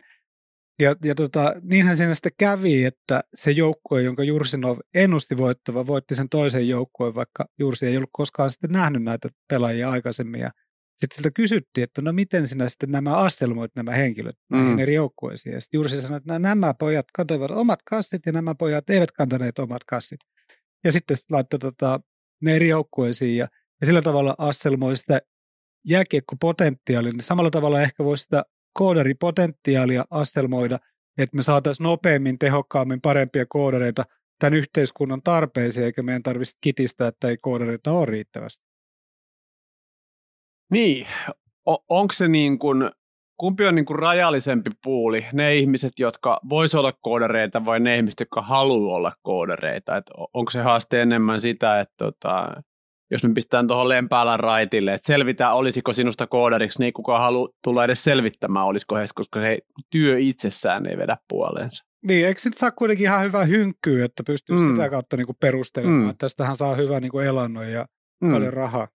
Ja, 0.81 0.95
ja 1.03 1.15
tota, 1.15 1.55
niinhän 1.61 1.95
siinä 1.95 2.13
sitten 2.13 2.31
kävi, 2.39 2.85
että 2.85 3.21
se 3.33 3.51
joukkue, 3.51 4.01
jonka 4.01 4.23
Jursinov 4.23 4.77
ennusti 4.93 5.37
voittava, 5.37 5.87
voitti 5.87 6.15
sen 6.15 6.29
toisen 6.29 6.69
joukkueen, 6.69 7.15
vaikka 7.15 7.45
Jursi 7.59 7.85
ei 7.85 7.97
ollut 7.97 8.09
koskaan 8.13 8.49
sitten 8.51 8.71
nähnyt 8.71 9.03
näitä 9.03 9.29
pelaajia 9.49 9.89
aikaisemmin. 9.89 10.41
Ja 10.41 10.51
sitten 10.97 11.15
siltä 11.15 11.31
kysyttiin, 11.35 11.83
että 11.83 12.01
no 12.01 12.13
miten 12.13 12.47
sinä 12.47 12.69
sitten 12.69 12.91
nämä 12.91 13.17
astelmoit 13.17 13.71
nämä 13.75 13.91
henkilöt 13.91 14.35
näihin 14.49 14.71
mm. 14.71 14.79
eri 14.79 14.93
joukkueisiin. 14.93 15.53
Ja 15.53 15.61
sitten 15.61 15.77
Jursi 15.77 16.01
sanoi, 16.01 16.17
että 16.17 16.39
nämä 16.39 16.73
pojat 16.73 17.05
kantoivat 17.13 17.51
omat 17.51 17.79
kassit 17.89 18.25
ja 18.25 18.31
nämä 18.31 18.55
pojat 18.55 18.89
eivät 18.89 19.11
kantaneet 19.11 19.59
omat 19.59 19.83
kassit. 19.83 20.19
Ja 20.83 20.91
sitten 20.91 21.17
laittoi 21.31 21.59
tota, 21.59 21.99
ne 22.41 22.55
eri 22.55 22.67
joukkueisiin 22.67 23.37
ja 23.37 23.47
ja 23.81 23.85
sillä 23.87 24.01
tavalla 24.01 24.35
asselmoi 24.37 24.97
sitä 24.97 25.21
jääkiekkopotentiaalia, 25.85 27.11
niin 27.11 27.21
samalla 27.21 27.49
tavalla 27.49 27.81
ehkä 27.81 28.03
voisi 28.03 28.23
sitä 28.23 28.43
koodaripotentiaalia 28.73 30.05
asselmoida 30.09 30.79
että 31.17 31.37
me 31.37 31.43
saataisiin 31.43 31.83
nopeammin, 31.83 32.39
tehokkaammin, 32.39 33.01
parempia 33.01 33.45
koodareita 33.49 34.03
tämän 34.39 34.53
yhteiskunnan 34.53 35.21
tarpeisiin, 35.23 35.85
eikä 35.85 36.01
meidän 36.01 36.23
tarvitsisi 36.23 36.57
kitistää, 36.61 37.07
että 37.07 37.29
ei 37.29 37.37
koodareita 37.37 37.91
ole 37.91 38.05
riittävästi. 38.05 38.65
Niin, 40.71 41.07
o- 41.67 41.85
onko 41.89 42.13
se 42.13 42.27
niin 42.27 42.59
kuin, 42.59 42.91
kumpi 43.37 43.65
on 43.65 43.75
niin 43.75 43.85
kuin 43.85 43.99
rajallisempi 43.99 44.71
puuli, 44.83 45.25
ne 45.33 45.55
ihmiset, 45.55 45.99
jotka 45.99 46.39
vois 46.49 46.75
olla 46.75 46.93
koodareita 47.01 47.65
vai 47.65 47.79
ne 47.79 47.97
ihmiset, 47.97 48.19
jotka 48.19 48.41
haluaa 48.41 48.95
olla 48.95 49.13
koodareita? 49.21 49.97
Et 49.97 50.05
onko 50.33 50.51
se 50.51 50.61
haaste 50.61 51.01
enemmän 51.01 51.41
sitä, 51.41 51.79
että 51.79 51.95
tota, 51.97 52.61
jos 53.11 53.23
me 53.23 53.33
pistetään 53.33 53.67
tuohon 53.67 53.89
Lempäälän 53.89 54.39
raitille, 54.39 54.93
että 54.93 55.07
selvitään, 55.07 55.55
olisiko 55.55 55.93
sinusta 55.93 56.27
koodariksi, 56.27 56.79
niin 56.79 56.93
kukaan 56.93 57.21
haluaa 57.21 57.49
tulla 57.63 57.83
edes 57.83 58.03
selvittämään, 58.03 58.65
olisiko 58.65 58.95
heistä, 58.95 59.13
koska 59.15 59.41
se 59.41 59.57
työ 59.89 60.19
itsessään 60.19 60.89
ei 60.89 60.97
vedä 60.97 61.17
puoleensa. 61.29 61.85
Niin, 62.07 62.27
eikö 62.27 62.41
sitten 62.41 62.59
saa 62.59 62.71
kuitenkin 62.71 63.05
ihan 63.05 63.23
hyvää 63.23 63.43
hynkkyä, 63.43 64.05
että 64.05 64.23
pystyy 64.23 64.55
mm. 64.55 64.69
sitä 64.69 64.89
kautta 64.89 65.17
niinku 65.17 65.35
perustelemaan, 65.41 66.01
mm. 66.01 66.09
että 66.09 66.25
tästähän 66.25 66.55
saa 66.57 66.75
hyvää 66.75 66.99
niinku 66.99 67.19
elannon 67.19 67.71
ja 67.71 67.85
mm. 68.23 68.31
paljon 68.31 68.53
rahaa. 68.53 68.87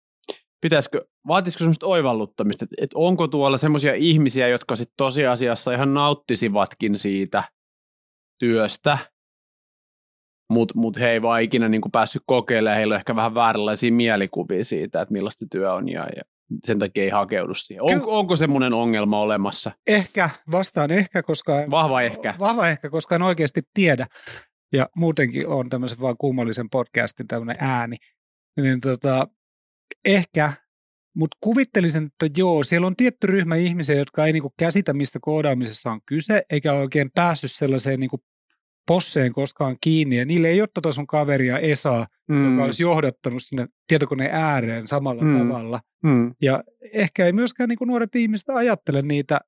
Pitäisikö, 0.60 1.04
vaatisiko 1.28 1.58
semmoista 1.58 1.86
oivalluttamista, 1.86 2.64
että, 2.64 2.76
että 2.78 2.98
onko 2.98 3.28
tuolla 3.28 3.56
semmoisia 3.56 3.94
ihmisiä, 3.94 4.48
jotka 4.48 4.76
sitten 4.76 4.94
tosiasiassa 4.96 5.72
ihan 5.72 5.94
nauttisivatkin 5.94 6.98
siitä 6.98 7.44
työstä, 8.38 8.98
mutta 10.50 10.74
mut 10.76 10.96
he 10.96 11.10
ei 11.10 11.22
vaan 11.22 11.42
ikinä 11.42 11.68
niin 11.68 11.80
kuin 11.80 11.92
päässyt 11.92 12.22
kokeilemaan, 12.26 12.76
heillä 12.76 12.94
on 12.94 12.98
ehkä 12.98 13.16
vähän 13.16 13.34
vääränlaisia 13.34 13.92
mielikuvia 13.92 14.64
siitä, 14.64 15.02
että 15.02 15.12
millaista 15.12 15.46
työ 15.50 15.72
on 15.72 15.88
ja, 15.88 16.06
ja 16.16 16.22
sen 16.66 16.78
takia 16.78 17.04
ei 17.04 17.10
hakeudu 17.10 17.54
siihen. 17.54 17.82
On, 17.82 18.02
onko 18.06 18.36
semmoinen 18.36 18.72
ongelma 18.72 19.20
olemassa? 19.20 19.70
Ehkä, 19.86 20.30
vastaan 20.50 20.90
ehkä, 20.90 21.22
koska... 21.22 21.52
Vahva 21.70 22.02
ehkä. 22.02 22.34
Vahva 22.38 22.68
ehkä, 22.68 22.90
koska 22.90 23.14
en 23.14 23.22
oikeasti 23.22 23.60
tiedä. 23.74 24.06
Ja 24.72 24.88
muutenkin 24.96 25.48
on 25.48 25.68
tämmöisen 25.68 26.00
vaan 26.00 26.16
kummallisen 26.18 26.70
podcastin 26.70 27.26
tämmöinen 27.26 27.56
ääni. 27.60 27.96
Niin 28.56 28.80
tota, 28.80 29.28
ehkä, 30.04 30.52
mutta 31.16 31.36
kuvittelisin, 31.40 32.06
että 32.06 32.40
joo, 32.40 32.62
siellä 32.62 32.86
on 32.86 32.96
tietty 32.96 33.26
ryhmä 33.26 33.56
ihmisiä, 33.56 33.96
jotka 33.96 34.26
ei 34.26 34.32
niinku 34.32 34.54
käsitä, 34.58 34.92
mistä 34.92 35.18
koodaamisessa 35.22 35.90
on 35.90 36.00
kyse, 36.06 36.42
eikä 36.50 36.72
oikein 36.72 37.10
päässyt 37.14 37.52
sellaiseen 37.52 38.00
niinku 38.00 38.22
posseen 38.86 39.32
koskaan 39.32 39.76
kiinni, 39.80 40.16
ja 40.16 40.24
niille 40.24 40.48
ei 40.48 40.60
ole 40.60 40.68
tota 40.74 40.92
sun 40.92 41.06
kaveria 41.06 41.58
Esaa, 41.58 42.06
mm. 42.28 42.52
joka 42.52 42.64
olisi 42.64 42.82
johdattanut 42.82 43.42
sinne 43.42 43.66
tietokoneen 43.86 44.34
ääreen 44.34 44.86
samalla 44.86 45.22
mm. 45.22 45.38
tavalla. 45.38 45.80
Mm. 46.02 46.34
Ja 46.42 46.64
ehkä 46.92 47.26
ei 47.26 47.32
myöskään 47.32 47.68
niin 47.68 47.78
kuin 47.78 47.88
nuoret 47.88 48.16
ihmiset 48.16 48.48
ajattele 48.48 49.02
niitä 49.02 49.40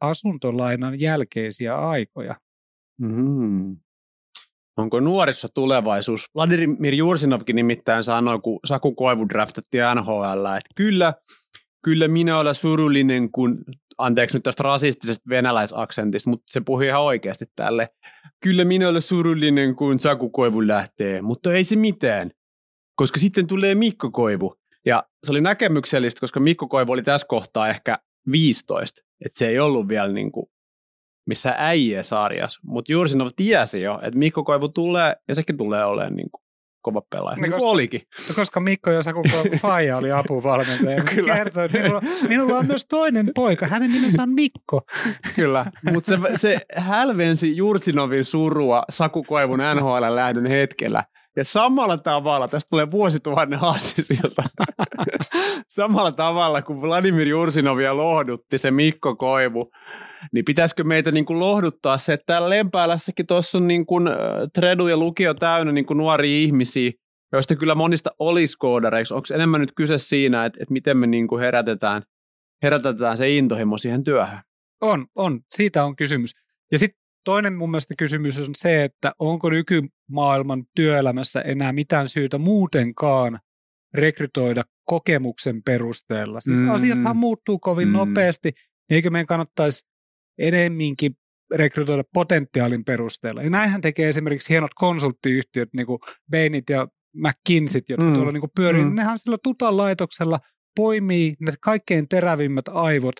asuntolainan 0.00 1.00
jälkeisiä 1.00 1.76
aikoja. 1.76 2.36
Mm. 3.00 3.76
Onko 4.76 5.00
nuorissa 5.00 5.48
tulevaisuus? 5.54 6.26
Vladimir 6.34 6.94
Jursinovkin 6.94 7.56
nimittäin 7.56 8.02
sanoi, 8.02 8.40
kun 8.40 8.60
Saku 8.64 8.94
Koivu 8.94 9.28
draftattiin 9.28 9.82
NHL, 9.94 10.44
että 10.56 10.70
kyllä, 10.74 11.14
kyllä 11.84 12.08
minä 12.08 12.38
olen 12.38 12.54
surullinen, 12.54 13.32
kun 13.32 13.64
anteeksi 13.98 14.36
nyt 14.36 14.42
tästä 14.42 14.62
rasistisesta 14.62 15.28
venäläisaksentista, 15.28 16.30
mutta 16.30 16.44
se 16.46 16.60
puhui 16.60 16.86
ihan 16.86 17.02
oikeasti 17.02 17.44
tälle. 17.56 17.88
Kyllä 18.42 18.64
minä 18.64 18.88
olen 18.88 19.02
surullinen, 19.02 19.76
kun 19.76 20.00
Saku 20.00 20.30
Koivu 20.30 20.66
lähtee, 20.66 21.22
mutta 21.22 21.54
ei 21.54 21.64
se 21.64 21.76
mitään, 21.76 22.30
koska 22.96 23.20
sitten 23.20 23.46
tulee 23.46 23.74
Mikko 23.74 24.10
Koivu. 24.10 24.54
Ja 24.86 25.04
se 25.24 25.32
oli 25.32 25.40
näkemyksellistä, 25.40 26.20
koska 26.20 26.40
Mikko 26.40 26.68
Koivu 26.68 26.92
oli 26.92 27.02
tässä 27.02 27.26
kohtaa 27.26 27.68
ehkä 27.68 27.98
15, 28.30 29.02
että 29.24 29.38
se 29.38 29.48
ei 29.48 29.58
ollut 29.58 29.88
vielä 29.88 30.12
niin 30.12 30.32
kuin 30.32 30.46
missä 31.26 31.54
äijä 31.56 32.02
sarjas, 32.02 32.58
mutta 32.62 32.92
Jursinov 32.92 33.28
tiesi 33.36 33.82
jo, 33.82 34.00
että 34.02 34.18
Mikko 34.18 34.44
Koivu 34.44 34.68
tulee, 34.68 35.16
ja 35.28 35.34
sekin 35.34 35.56
tulee 35.56 35.84
olemaan 35.84 36.16
niin 36.16 36.30
kuin 36.30 36.45
kova 36.86 37.02
pelaaja. 37.10 37.36
Niin 37.36 37.52
koska, 37.52 37.68
olikin. 37.68 38.00
Koska 38.36 38.60
Mikko 38.60 38.90
ja 38.90 39.02
Saku 39.02 39.22
Faija 39.62 39.96
oli 39.96 40.12
apuvalmentaja. 40.12 41.02
Kyllä. 41.14 41.34
Kertoi, 41.34 41.64
että 41.64 41.78
minulla, 41.78 42.02
minulla 42.28 42.58
on 42.58 42.66
myös 42.66 42.86
toinen 42.86 43.30
poika. 43.34 43.66
Hänen 43.66 43.92
nimensä 43.92 44.22
on 44.22 44.30
Mikko. 44.30 44.82
Kyllä, 45.36 45.66
mutta 45.92 46.12
se, 46.12 46.18
se 46.36 46.60
hälvensi 46.76 47.56
Jursinovin 47.56 48.24
surua 48.24 48.82
Saku 48.90 49.22
Koivun 49.22 49.58
NHL-lähdön 49.74 50.46
hetkellä. 50.46 51.04
Ja 51.36 51.44
samalla 51.44 51.98
tavalla, 51.98 52.48
tästä 52.48 52.70
tulee 52.70 52.90
vuosituhannen 52.90 53.58
haasisilta, 53.58 54.42
samalla 55.68 56.12
tavalla 56.12 56.62
kuin 56.62 56.82
Vladimir 56.82 57.28
Jursinovia 57.28 57.96
lohdutti 57.96 58.58
se 58.58 58.70
Mikko 58.70 59.16
Koivu, 59.16 59.70
niin 60.32 60.44
pitäisikö 60.44 60.84
meitä 60.84 61.10
niin 61.10 61.26
kuin 61.26 61.40
lohduttaa 61.40 61.98
se, 61.98 62.12
että 62.12 62.24
täällä 62.26 62.50
Lempäälässäkin 62.50 63.26
tuossa 63.26 63.58
on 63.58 63.68
niin 63.68 63.86
kuin 63.86 64.08
tredu 64.54 64.88
ja 64.88 64.96
lukio 64.96 65.34
täynnä 65.34 65.72
niin 65.72 65.86
kuin 65.86 65.98
nuoria 65.98 66.38
ihmisiä, 66.38 66.90
joista 67.32 67.56
kyllä 67.56 67.74
monista 67.74 68.10
olisi 68.18 68.58
koodareiksi. 68.58 69.14
Onko 69.14 69.26
enemmän 69.34 69.60
nyt 69.60 69.72
kyse 69.76 69.98
siinä, 69.98 70.44
että, 70.44 70.58
että 70.62 70.72
miten 70.72 70.98
me 70.98 71.06
niin 71.06 71.28
kuin 71.28 71.40
herätetään, 71.40 72.02
herätetään 72.62 73.16
se 73.16 73.30
intohimo 73.30 73.78
siihen 73.78 74.04
työhön? 74.04 74.38
On, 74.80 75.06
on. 75.14 75.40
Siitä 75.54 75.84
on 75.84 75.96
kysymys. 75.96 76.30
Ja 76.72 76.78
sitten 76.78 77.00
toinen 77.24 77.52
mun 77.52 77.70
mielestä 77.70 77.94
kysymys 77.98 78.48
on 78.48 78.54
se, 78.56 78.84
että 78.84 79.12
onko 79.18 79.50
nykymaailman 79.50 80.64
työelämässä 80.74 81.40
enää 81.40 81.72
mitään 81.72 82.08
syytä 82.08 82.38
muutenkaan 82.38 83.40
rekrytoida 83.94 84.62
kokemuksen 84.84 85.62
perusteella. 85.62 86.40
Siis 86.40 86.62
mm. 86.62 86.70
asiathan 86.70 87.16
muuttuu 87.16 87.58
kovin 87.58 87.88
mm. 87.88 87.92
nopeasti, 87.92 88.50
niin 88.90 88.96
eikö 88.96 89.10
meidän 89.10 89.26
kannattaisi 89.26 89.86
enemminkin 90.38 91.16
rekrytoida 91.54 92.04
potentiaalin 92.12 92.84
perusteella. 92.84 93.42
Ja 93.42 93.50
näinhän 93.50 93.80
tekee 93.80 94.08
esimerkiksi 94.08 94.52
hienot 94.52 94.74
konsulttiyhtiöt, 94.74 95.68
niin 95.72 95.86
kuin 95.86 95.98
Bainit 96.30 96.70
ja 96.70 96.88
McKinseyt, 97.16 97.88
jotka 97.88 98.04
mm. 98.04 98.14
tuolla 98.14 98.32
niin 98.32 98.50
pyörii. 98.56 98.84
Mm. 98.84 98.94
Nehän 98.94 99.18
sillä 99.18 99.38
tutan 99.42 99.76
laitoksella 99.76 100.38
poimii 100.76 101.34
ne 101.40 101.52
kaikkein 101.60 102.08
terävimmät 102.08 102.68
aivot 102.68 103.14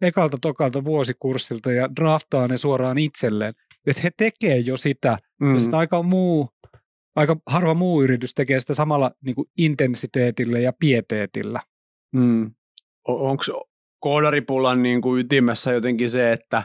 ekalta 0.00 0.38
tokalta 0.40 0.84
vuosikurssilta 0.84 1.72
ja 1.72 1.88
draftaa 1.96 2.46
ne 2.46 2.56
suoraan 2.56 2.98
itselleen. 2.98 3.54
Että 3.86 4.02
he 4.02 4.10
tekee 4.16 4.58
jo 4.58 4.76
sitä, 4.76 5.18
mm. 5.40 5.54
ja 5.54 5.60
sitä 5.60 5.78
aika 5.78 6.02
muu, 6.02 6.48
aika 7.16 7.36
harva 7.46 7.74
muu 7.74 8.02
yritys 8.02 8.34
tekee 8.34 8.60
sitä 8.60 8.74
samalla 8.74 9.10
niin 9.24 9.34
kuin 9.34 9.48
intensiteetillä 9.58 10.58
ja 10.58 10.72
pieteetillä. 10.80 11.60
Mm. 12.12 12.54
Onko 13.04 13.44
koodaripullan 14.00 14.82
niin 14.82 15.00
kuin 15.00 15.20
ytimessä 15.20 15.72
jotenkin 15.72 16.10
se, 16.10 16.32
että 16.32 16.62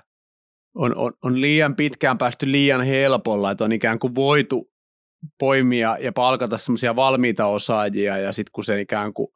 on, 0.75 0.98
on, 0.98 1.13
on 1.24 1.42
liian 1.42 1.75
pitkään 1.75 2.18
päästy 2.18 2.52
liian 2.52 2.82
helpolla, 2.82 3.52
että 3.52 3.63
on 3.63 3.72
ikään 3.72 4.00
kuin 4.00 4.16
voitu 4.16 4.72
poimia 5.40 5.98
ja 6.00 6.12
palkata 6.12 6.58
semmoisia 6.58 6.96
valmiita 6.96 7.46
osaajia, 7.46 8.18
ja 8.18 8.32
sitten 8.32 8.52
kun 8.52 8.63
se 8.63 8.82
ikään 8.82 9.13
kuin 9.13 9.28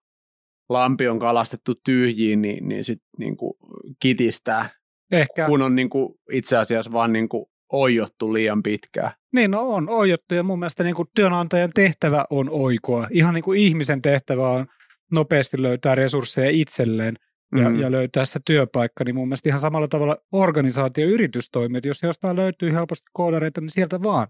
lampi 0.69 1.07
on 1.07 1.19
kalastettu 1.19 1.75
tyhjiin, 1.85 2.41
niin, 2.41 2.67
niin 2.67 2.83
sitten 2.83 3.07
niin 3.17 3.37
kuin 3.37 3.53
kitistää, 3.99 4.69
Ehkä. 5.11 5.45
kun 5.45 5.61
on 5.61 5.75
niin 5.75 5.89
kuin 5.89 6.13
itse 6.31 6.57
asiassa 6.57 6.91
vaan 6.91 7.13
niin 7.13 7.29
kuin 7.29 7.45
oijottu 7.71 8.33
liian 8.33 8.63
pitkään. 8.63 9.11
Niin, 9.35 9.51
no 9.51 9.69
on 9.69 9.89
oijottu, 9.89 10.35
ja 10.35 10.43
mun 10.43 10.59
mielestä 10.59 10.83
niin 10.83 10.95
kuin 10.95 11.07
työnantajan 11.15 11.71
tehtävä 11.75 12.25
on 12.29 12.49
oikoa. 12.49 13.07
Ihan 13.11 13.33
niin 13.33 13.43
kuin 13.43 13.59
ihmisen 13.59 14.01
tehtävä 14.01 14.49
on 14.49 14.67
nopeasti 15.15 15.61
löytää 15.61 15.95
resursseja 15.95 16.49
itselleen 16.49 17.15
ja, 17.55 17.69
mm. 17.69 17.79
ja 17.79 17.91
löytää 17.91 18.25
se 18.25 18.39
työpaikka, 18.45 19.03
niin 19.03 19.15
mun 19.15 19.27
mielestä 19.27 19.49
ihan 19.49 19.59
samalla 19.59 19.87
tavalla 19.87 20.17
organisaatio-yritys 20.31 21.49
toimii, 21.49 21.81
jos 21.83 22.03
jostain 22.03 22.35
löytyy 22.35 22.73
helposti 22.73 23.05
koodareita, 23.13 23.61
niin 23.61 23.69
sieltä 23.69 24.03
vaan 24.03 24.27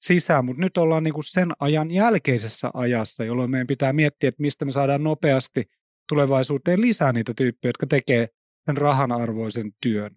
sisään, 0.00 0.44
mutta 0.44 0.62
nyt 0.62 0.78
ollaan 0.78 1.04
niin 1.04 1.14
kuin 1.14 1.24
sen 1.24 1.52
ajan 1.58 1.90
jälkeisessä 1.90 2.70
ajassa, 2.74 3.24
jolloin 3.24 3.50
meidän 3.50 3.66
pitää 3.66 3.92
miettiä, 3.92 4.28
että 4.28 4.42
mistä 4.42 4.64
me 4.64 4.72
saadaan 4.72 5.04
nopeasti 5.04 5.64
tulevaisuuteen 6.08 6.80
lisää 6.80 7.12
niitä 7.12 7.32
tyyppejä, 7.36 7.68
jotka 7.68 7.86
tekee 7.86 8.28
sen 8.66 8.76
rahan 8.76 9.12
arvoisen 9.12 9.72
työn. 9.80 10.16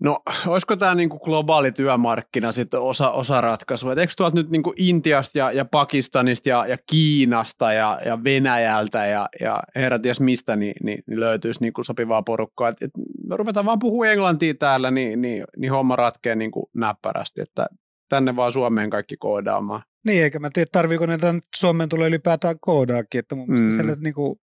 No, 0.00 0.18
olisiko 0.46 0.76
tämä 0.76 0.94
niinku 0.94 1.18
globaali 1.18 1.72
työmarkkina 1.72 2.52
sitten 2.52 2.80
osa, 2.80 3.10
osa 3.10 3.40
ratkaisua? 3.40 3.94
eikö 3.94 4.12
tuolta 4.16 4.36
nyt 4.36 4.50
niinku 4.50 4.74
Intiasta 4.76 5.38
ja, 5.38 5.52
ja 5.52 5.64
Pakistanista 5.64 6.48
ja, 6.48 6.66
ja 6.66 6.78
Kiinasta 6.90 7.72
ja, 7.72 8.00
ja 8.04 8.24
Venäjältä 8.24 9.06
ja, 9.06 9.28
ja 9.40 9.62
heräties 9.74 10.20
mistä 10.20 10.56
niin, 10.56 10.74
niin, 10.82 11.02
niin 11.06 11.20
löytyisi 11.20 11.60
niinku 11.62 11.84
sopivaa 11.84 12.22
porukkaa? 12.22 12.68
Et, 12.68 12.82
et 12.82 12.90
me 13.28 13.36
ruvetaan 13.36 13.66
vaan 13.66 13.78
puhua 13.78 14.06
englantia 14.06 14.54
täällä, 14.54 14.90
niin, 14.90 15.22
niin, 15.22 15.44
niin 15.56 15.72
homma 15.72 15.96
ratkee 15.96 16.34
niinku 16.34 16.70
näppärästi, 16.74 17.40
että 17.40 17.66
tänne 18.08 18.36
vaan 18.36 18.52
Suomeen 18.52 18.90
kaikki 18.90 19.16
koodaamaan. 19.16 19.82
Niin, 20.06 20.22
eikä 20.22 20.38
mä 20.38 20.50
tiedä, 20.52 20.68
tarviiko 20.72 21.06
ne 21.06 21.18
tänne 21.18 21.40
Suomeen 21.56 21.88
tulee 21.88 22.08
ylipäätään 22.08 22.56
koodaakin, 22.60 23.18
että 23.18 23.34
mun 23.34 23.48
mielestä 23.48 23.68
mm. 23.68 23.74
siellä 23.74 23.96
niinku, 24.00 24.40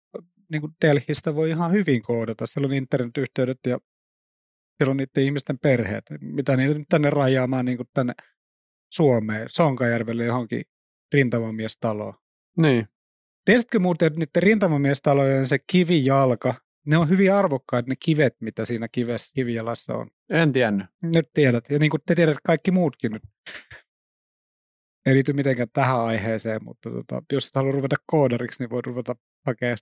niinku 0.50 0.70
Delhistä 0.82 1.34
voi 1.34 1.50
ihan 1.50 1.72
hyvin 1.72 2.02
koodata. 2.02 2.46
Siellä 2.46 2.66
on 2.66 2.74
internetyhteydet 2.74 3.58
ja 3.66 3.78
siellä 4.78 4.90
on 4.90 4.96
niiden 4.96 5.24
ihmisten 5.24 5.58
perheet. 5.58 6.04
Mitä 6.20 6.56
niitä 6.56 6.78
nyt 6.78 6.88
tänne 6.88 7.10
rajaamaan 7.10 7.64
niin 7.64 7.76
kuin 7.76 7.88
tänne 7.94 8.12
Suomeen, 8.92 9.46
Sonkajärvelle 9.50 10.24
johonkin 10.24 10.64
rintamamiestaloon. 11.12 12.14
Niin. 12.56 12.88
Tiesitkö 13.44 13.78
muuten, 13.78 14.06
että 14.06 14.18
niiden 14.18 14.42
rintamamiestalojen 14.42 15.46
se 15.46 15.58
kivijalka 15.66 16.54
ne 16.86 16.96
on 16.96 17.08
hyvin 17.08 17.32
arvokkaat 17.32 17.86
ne 17.86 17.94
kivet, 18.04 18.36
mitä 18.40 18.64
siinä 18.64 18.88
kives, 18.92 19.32
kivijalassa 19.32 19.94
on. 19.94 20.10
En 20.30 20.52
tiennyt. 20.52 20.86
Nyt 21.02 21.28
tiedät. 21.34 21.64
Ja 21.70 21.78
niin 21.78 21.90
kuin 21.90 22.00
te 22.06 22.14
tiedät 22.14 22.38
kaikki 22.46 22.70
muutkin 22.70 23.12
nyt. 23.12 23.22
Ei 25.06 25.14
liity 25.14 25.32
mitenkään 25.32 25.68
tähän 25.72 26.00
aiheeseen, 26.00 26.64
mutta 26.64 26.90
tota, 26.90 27.22
jos 27.32 27.46
et 27.46 27.54
halua 27.54 27.72
ruveta 27.72 27.96
koodariksi, 28.06 28.62
niin 28.62 28.70
voit 28.70 28.86
ruveta 28.86 29.16
hakemaan 29.46 29.78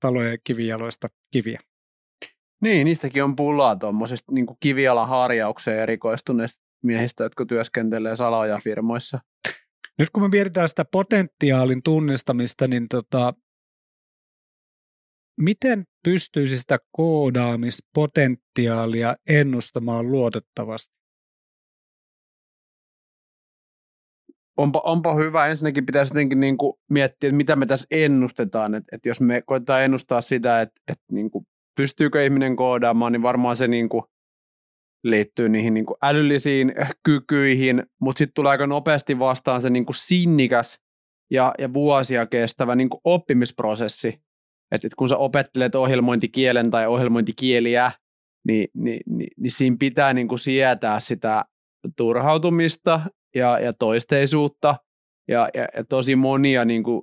talojen 0.00 0.38
kivijaloista 0.44 1.08
kiviä. 1.32 1.60
Niin, 2.62 2.84
niistäkin 2.84 3.24
on 3.24 3.36
pulaa 3.36 3.76
tuommoisesta 3.76 4.32
niin 4.32 4.46
kivialan 4.60 5.08
harjaukseen 5.08 5.80
erikoistuneista 5.80 6.62
miehistä, 6.82 7.24
jotka 7.24 7.46
työskentelee 7.46 8.16
salajafirmoissa. 8.16 9.18
Nyt 9.98 10.10
kun 10.10 10.22
me 10.22 10.28
mietitään 10.28 10.68
sitä 10.68 10.84
potentiaalin 10.84 11.82
tunnistamista, 11.82 12.68
niin 12.68 12.88
tota, 12.88 13.34
miten 15.40 15.84
pystyisi 16.04 16.58
sitä 16.58 16.78
koodaamispotentiaalia 16.92 19.16
ennustamaan 19.28 20.12
luotettavasti? 20.12 21.02
Onpa, 24.56 24.80
onpa 24.84 25.14
hyvä. 25.14 25.46
Ensinnäkin 25.46 25.86
pitäisi 25.86 26.12
jotenkin 26.12 26.40
niin 26.40 26.56
kuin 26.56 26.72
miettiä, 26.90 27.28
että 27.28 27.36
mitä 27.36 27.56
me 27.56 27.66
tässä 27.66 27.86
ennustetaan. 27.90 28.74
Että, 28.74 28.96
että 28.96 29.08
jos 29.08 29.20
me 29.20 29.42
koetaan 29.46 29.82
ennustaa 29.82 30.20
sitä, 30.20 30.60
että, 30.60 30.80
että 30.88 31.04
niin 31.12 31.30
kuin 31.30 31.46
pystyykö 31.76 32.24
ihminen 32.24 32.56
koodaamaan, 32.56 33.12
niin 33.12 33.22
varmaan 33.22 33.56
se 33.56 33.68
niin 33.68 33.88
kuin 33.88 34.02
liittyy 35.04 35.48
niihin 35.48 35.74
niin 35.74 35.86
kuin 35.86 35.96
älyllisiin 36.02 36.72
kykyihin, 37.04 37.82
mutta 38.00 38.18
sitten 38.18 38.34
tulee 38.34 38.50
aika 38.50 38.66
nopeasti 38.66 39.18
vastaan 39.18 39.62
se 39.62 39.70
niin 39.70 39.86
kuin 39.86 39.96
sinnikäs 39.96 40.78
ja, 41.30 41.54
ja 41.58 41.72
vuosia 41.72 42.26
kestävä 42.26 42.74
niin 42.74 42.90
kuin 42.90 43.00
oppimisprosessi. 43.04 44.22
Että 44.72 44.86
et 44.86 44.94
kun 44.94 45.08
sä 45.08 45.16
opettelet 45.16 45.74
ohjelmointikielen 45.74 46.70
tai 46.70 46.86
ohjelmointikieliä, 46.86 47.92
niin, 48.46 48.68
niin, 48.74 49.00
niin, 49.06 49.30
niin 49.36 49.50
siinä 49.52 49.76
pitää 49.80 50.12
niin 50.12 50.28
kuin 50.28 50.38
sietää 50.38 51.00
sitä 51.00 51.44
turhautumista 51.96 53.00
ja, 53.34 53.58
ja 53.58 53.72
toisteisuutta 53.72 54.76
ja, 55.28 55.48
ja, 55.54 55.68
ja 55.76 55.84
tosi 55.84 56.16
monia 56.16 56.64
niin 56.64 56.82
kuin 56.82 57.02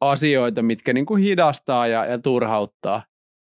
asioita, 0.00 0.62
mitkä 0.62 0.92
niin 0.92 1.06
kuin 1.06 1.22
hidastaa 1.22 1.86
ja, 1.86 2.04
ja 2.04 2.18
turhauttaa. 2.18 3.02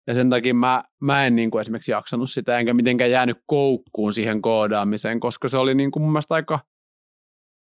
Ja 0.07 0.15
sen 0.15 0.31
takia 0.31 0.55
mä, 0.55 0.85
mä 1.01 1.27
en 1.27 1.37
niin 1.37 1.51
kuin 1.51 1.61
esimerkiksi 1.61 1.93
jaksanut 1.93 2.31
sitä, 2.31 2.59
enkä 2.59 2.75
mitenkään 2.75 3.11
jäänyt 3.11 3.39
koukkuun 3.47 4.13
siihen 4.13 4.43
koodaamiseen, 4.43 5.21
koska 5.21 5.49
se 5.49 5.59
oli 5.59 5.75
niin 5.75 5.91
kuin 5.91 6.03
mun 6.03 6.13
mielestä 6.13 6.35
aika 6.35 6.61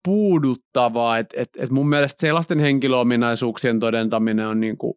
puuduttavaa. 0.05 1.19
Että 1.19 1.41
et, 1.41 1.49
et 1.59 1.71
mun 1.71 1.89
mielestä 1.89 2.21
sellaisten 2.21 2.61
henkilöominaisuuksien 2.61 3.81
todentaminen 3.81 4.47
on 4.47 4.61
niin 4.61 4.79
kuin 4.79 4.95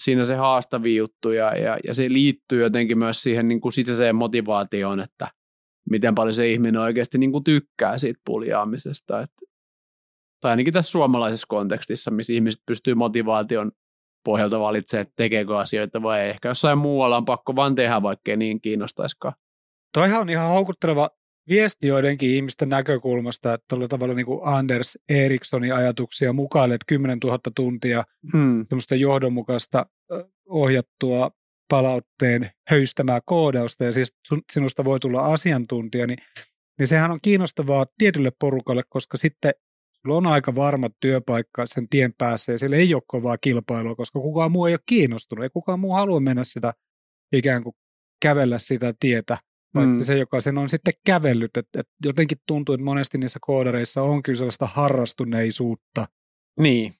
siinä 0.00 0.24
se 0.24 0.36
haastavi 0.36 0.96
juttu 0.96 1.30
ja, 1.30 1.56
ja, 1.56 1.78
ja 1.84 1.94
se 1.94 2.08
liittyy 2.08 2.62
jotenkin 2.62 2.98
myös 2.98 3.22
siihen 3.22 3.48
niin 3.48 3.60
kuin 3.60 3.72
sisäiseen 3.72 4.16
motivaatioon, 4.16 5.00
että 5.00 5.28
miten 5.90 6.14
paljon 6.14 6.34
se 6.34 6.48
ihminen 6.48 6.80
oikeasti 6.80 7.18
niin 7.18 7.32
kuin 7.32 7.44
tykkää 7.44 7.98
siitä 7.98 8.20
puljaamisesta. 8.24 9.22
Et, 9.22 9.30
tai 10.40 10.50
ainakin 10.50 10.72
tässä 10.72 10.90
suomalaisessa 10.90 11.46
kontekstissa, 11.48 12.10
missä 12.10 12.32
ihmiset 12.32 12.62
pystyy 12.66 12.94
motivaation 12.94 13.72
pohjalta 14.24 14.60
valitsee, 14.60 15.00
että 15.00 15.14
tekeekö 15.16 15.58
asioita 15.58 16.02
vai 16.02 16.20
ei. 16.20 16.30
Ehkä 16.30 16.48
jossain 16.48 16.78
muualla 16.78 17.16
on 17.16 17.24
pakko 17.24 17.56
vaan 17.56 17.74
tehdä, 17.74 18.02
vaikka 18.02 18.30
ei 18.30 18.36
niin 18.36 18.60
kiinnostaisikaan. 18.60 19.34
Toihan 19.94 20.20
on 20.20 20.30
ihan 20.30 20.48
houkutteleva 20.48 21.10
viesti 21.48 21.86
joidenkin 21.86 22.30
ihmisten 22.30 22.68
näkökulmasta, 22.68 23.54
että 23.54 23.64
tuolla 23.68 23.88
tavalla 23.88 24.14
niin 24.14 24.26
kuin 24.26 24.40
Anders 24.42 24.98
Erikssonin 25.08 25.74
ajatuksia 25.74 26.32
mukaan, 26.32 26.72
että 26.72 26.84
10 26.88 27.18
000 27.18 27.38
tuntia 27.54 28.04
hmm. 28.32 28.66
johdonmukaista 28.98 29.86
ohjattua 30.48 31.30
palautteen 31.70 32.50
höystämää 32.68 33.20
koodausta 33.24 33.84
ja 33.84 33.92
siis 33.92 34.14
sinusta 34.52 34.84
voi 34.84 35.00
tulla 35.00 35.26
asiantuntija, 35.26 36.06
niin, 36.06 36.18
niin 36.78 36.86
sehän 36.86 37.10
on 37.10 37.18
kiinnostavaa 37.22 37.86
tietylle 37.98 38.32
porukalle, 38.40 38.82
koska 38.88 39.16
sitten 39.16 39.52
sulla 40.02 40.16
on 40.16 40.26
aika 40.26 40.54
varma 40.54 40.88
työpaikka 41.00 41.66
sen 41.66 41.88
tien 41.88 42.14
päässä 42.18 42.52
ja 42.52 42.58
siellä 42.58 42.76
ei 42.76 42.94
ole 42.94 43.02
kovaa 43.06 43.38
kilpailua, 43.38 43.94
koska 43.96 44.20
kukaan 44.20 44.52
muu 44.52 44.66
ei 44.66 44.74
ole 44.74 44.80
kiinnostunut, 44.86 45.42
ei 45.42 45.50
kukaan 45.50 45.80
muu 45.80 45.92
halua 45.92 46.20
mennä 46.20 46.44
sitä 46.44 46.72
ikään 47.32 47.62
kuin 47.62 47.74
kävellä 48.22 48.58
sitä 48.58 48.94
tietä, 49.00 49.38
vaan 49.74 49.88
mm. 49.88 50.02
se, 50.02 50.18
joka 50.18 50.40
sen 50.40 50.58
on 50.58 50.68
sitten 50.68 50.94
kävellyt. 51.06 51.56
Et, 51.56 51.68
et 51.78 51.88
jotenkin 52.04 52.38
tuntuu, 52.46 52.74
että 52.74 52.84
monesti 52.84 53.18
niissä 53.18 53.38
koodareissa 53.42 54.02
on 54.02 54.22
kyllä 54.22 54.38
sellaista 54.38 54.66
harrastuneisuutta. 54.66 56.06
Niin. 56.60 56.92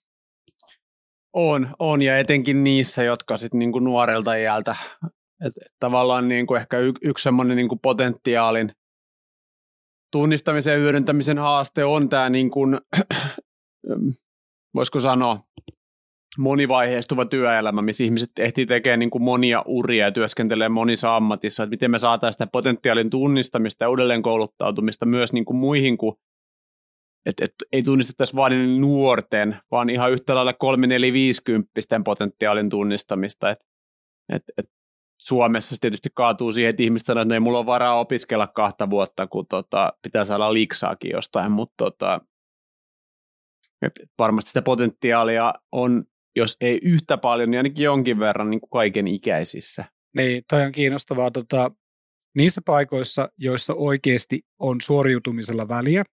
On, 1.32 1.68
on 1.78 2.02
ja 2.02 2.18
etenkin 2.18 2.64
niissä, 2.64 3.02
jotka 3.02 3.36
sitten 3.36 3.58
niinku 3.58 3.78
nuorelta 3.78 4.34
iältä, 4.34 4.76
että 5.46 5.60
et 5.66 5.72
tavallaan 5.78 6.28
niinku 6.28 6.54
ehkä 6.54 6.78
y, 6.78 6.92
yksi 7.02 7.22
semmoinen 7.22 7.56
niinku 7.56 7.76
potentiaalin 7.76 8.72
tunnistamisen 10.12 10.72
ja 10.72 10.78
hyödyntämisen 10.78 11.38
haaste 11.38 11.84
on 11.84 12.08
tämä, 12.08 12.30
niin 12.30 12.50
kuin, 12.50 12.78
voisiko 14.74 15.00
sanoa, 15.00 15.40
monivaiheistuva 16.38 17.24
työelämä, 17.24 17.82
missä 17.82 18.04
ihmiset 18.04 18.30
ehtii 18.38 18.66
tekemään 18.66 18.98
niin 18.98 19.10
kuin 19.10 19.22
monia 19.22 19.62
uria 19.66 20.04
ja 20.04 20.12
työskentelee 20.12 20.68
monissa 20.68 21.16
ammatissa, 21.16 21.62
että 21.62 21.70
miten 21.70 21.90
me 21.90 21.98
saataisiin 21.98 22.32
sitä 22.32 22.50
potentiaalin 22.52 23.10
tunnistamista 23.10 23.84
ja 23.84 23.90
uudelleen 23.90 24.22
kouluttautumista 24.22 25.06
myös 25.06 25.32
niin 25.32 25.44
kuin 25.44 25.56
muihin 25.56 25.98
kuin 25.98 26.16
että 27.26 27.44
et, 27.44 27.54
ei 27.72 27.82
tunnistettaisi 27.82 28.36
vain 28.36 28.80
nuorten, 28.80 29.56
vaan 29.70 29.90
ihan 29.90 30.12
yhtä 30.12 30.34
lailla 30.34 30.52
3 30.52 30.86
4 30.86 31.12
50 31.12 31.70
potentiaalin 32.04 32.70
tunnistamista. 32.70 33.50
Et, 33.50 33.58
et, 34.32 34.42
et 34.58 34.70
Suomessa 35.18 35.74
se 35.74 35.80
tietysti 35.80 36.08
kaatuu 36.14 36.52
siihen, 36.52 36.70
että 36.70 36.82
ihmiset 36.82 37.06
sanoo, 37.06 37.22
että 37.22 37.34
ei 37.34 37.40
mulla 37.40 37.58
ole 37.58 37.66
varaa 37.66 38.00
opiskella 38.00 38.46
kahta 38.46 38.90
vuotta, 38.90 39.26
kun 39.26 39.46
tota, 39.46 39.92
pitää 40.02 40.24
saada 40.24 40.52
liksaakin 40.52 41.10
jostain, 41.10 41.52
mutta 41.52 41.74
tota, 41.76 42.20
varmasti 44.18 44.48
sitä 44.48 44.62
potentiaalia 44.62 45.54
on, 45.72 46.04
jos 46.36 46.56
ei 46.60 46.80
yhtä 46.82 47.18
paljon, 47.18 47.50
niin 47.50 47.58
ainakin 47.58 47.84
jonkin 47.84 48.18
verran 48.18 48.50
niin 48.50 48.60
kuin 48.60 48.70
kaiken 48.70 49.08
ikäisissä. 49.08 49.84
Niin, 50.16 50.42
toi 50.50 50.62
on 50.64 50.72
kiinnostavaa. 50.72 51.30
Tota, 51.30 51.70
niissä 52.36 52.60
paikoissa, 52.64 53.28
joissa 53.36 53.74
oikeasti 53.74 54.40
on 54.58 54.80
suoriutumisella 54.80 55.68
väliä, 55.68 56.04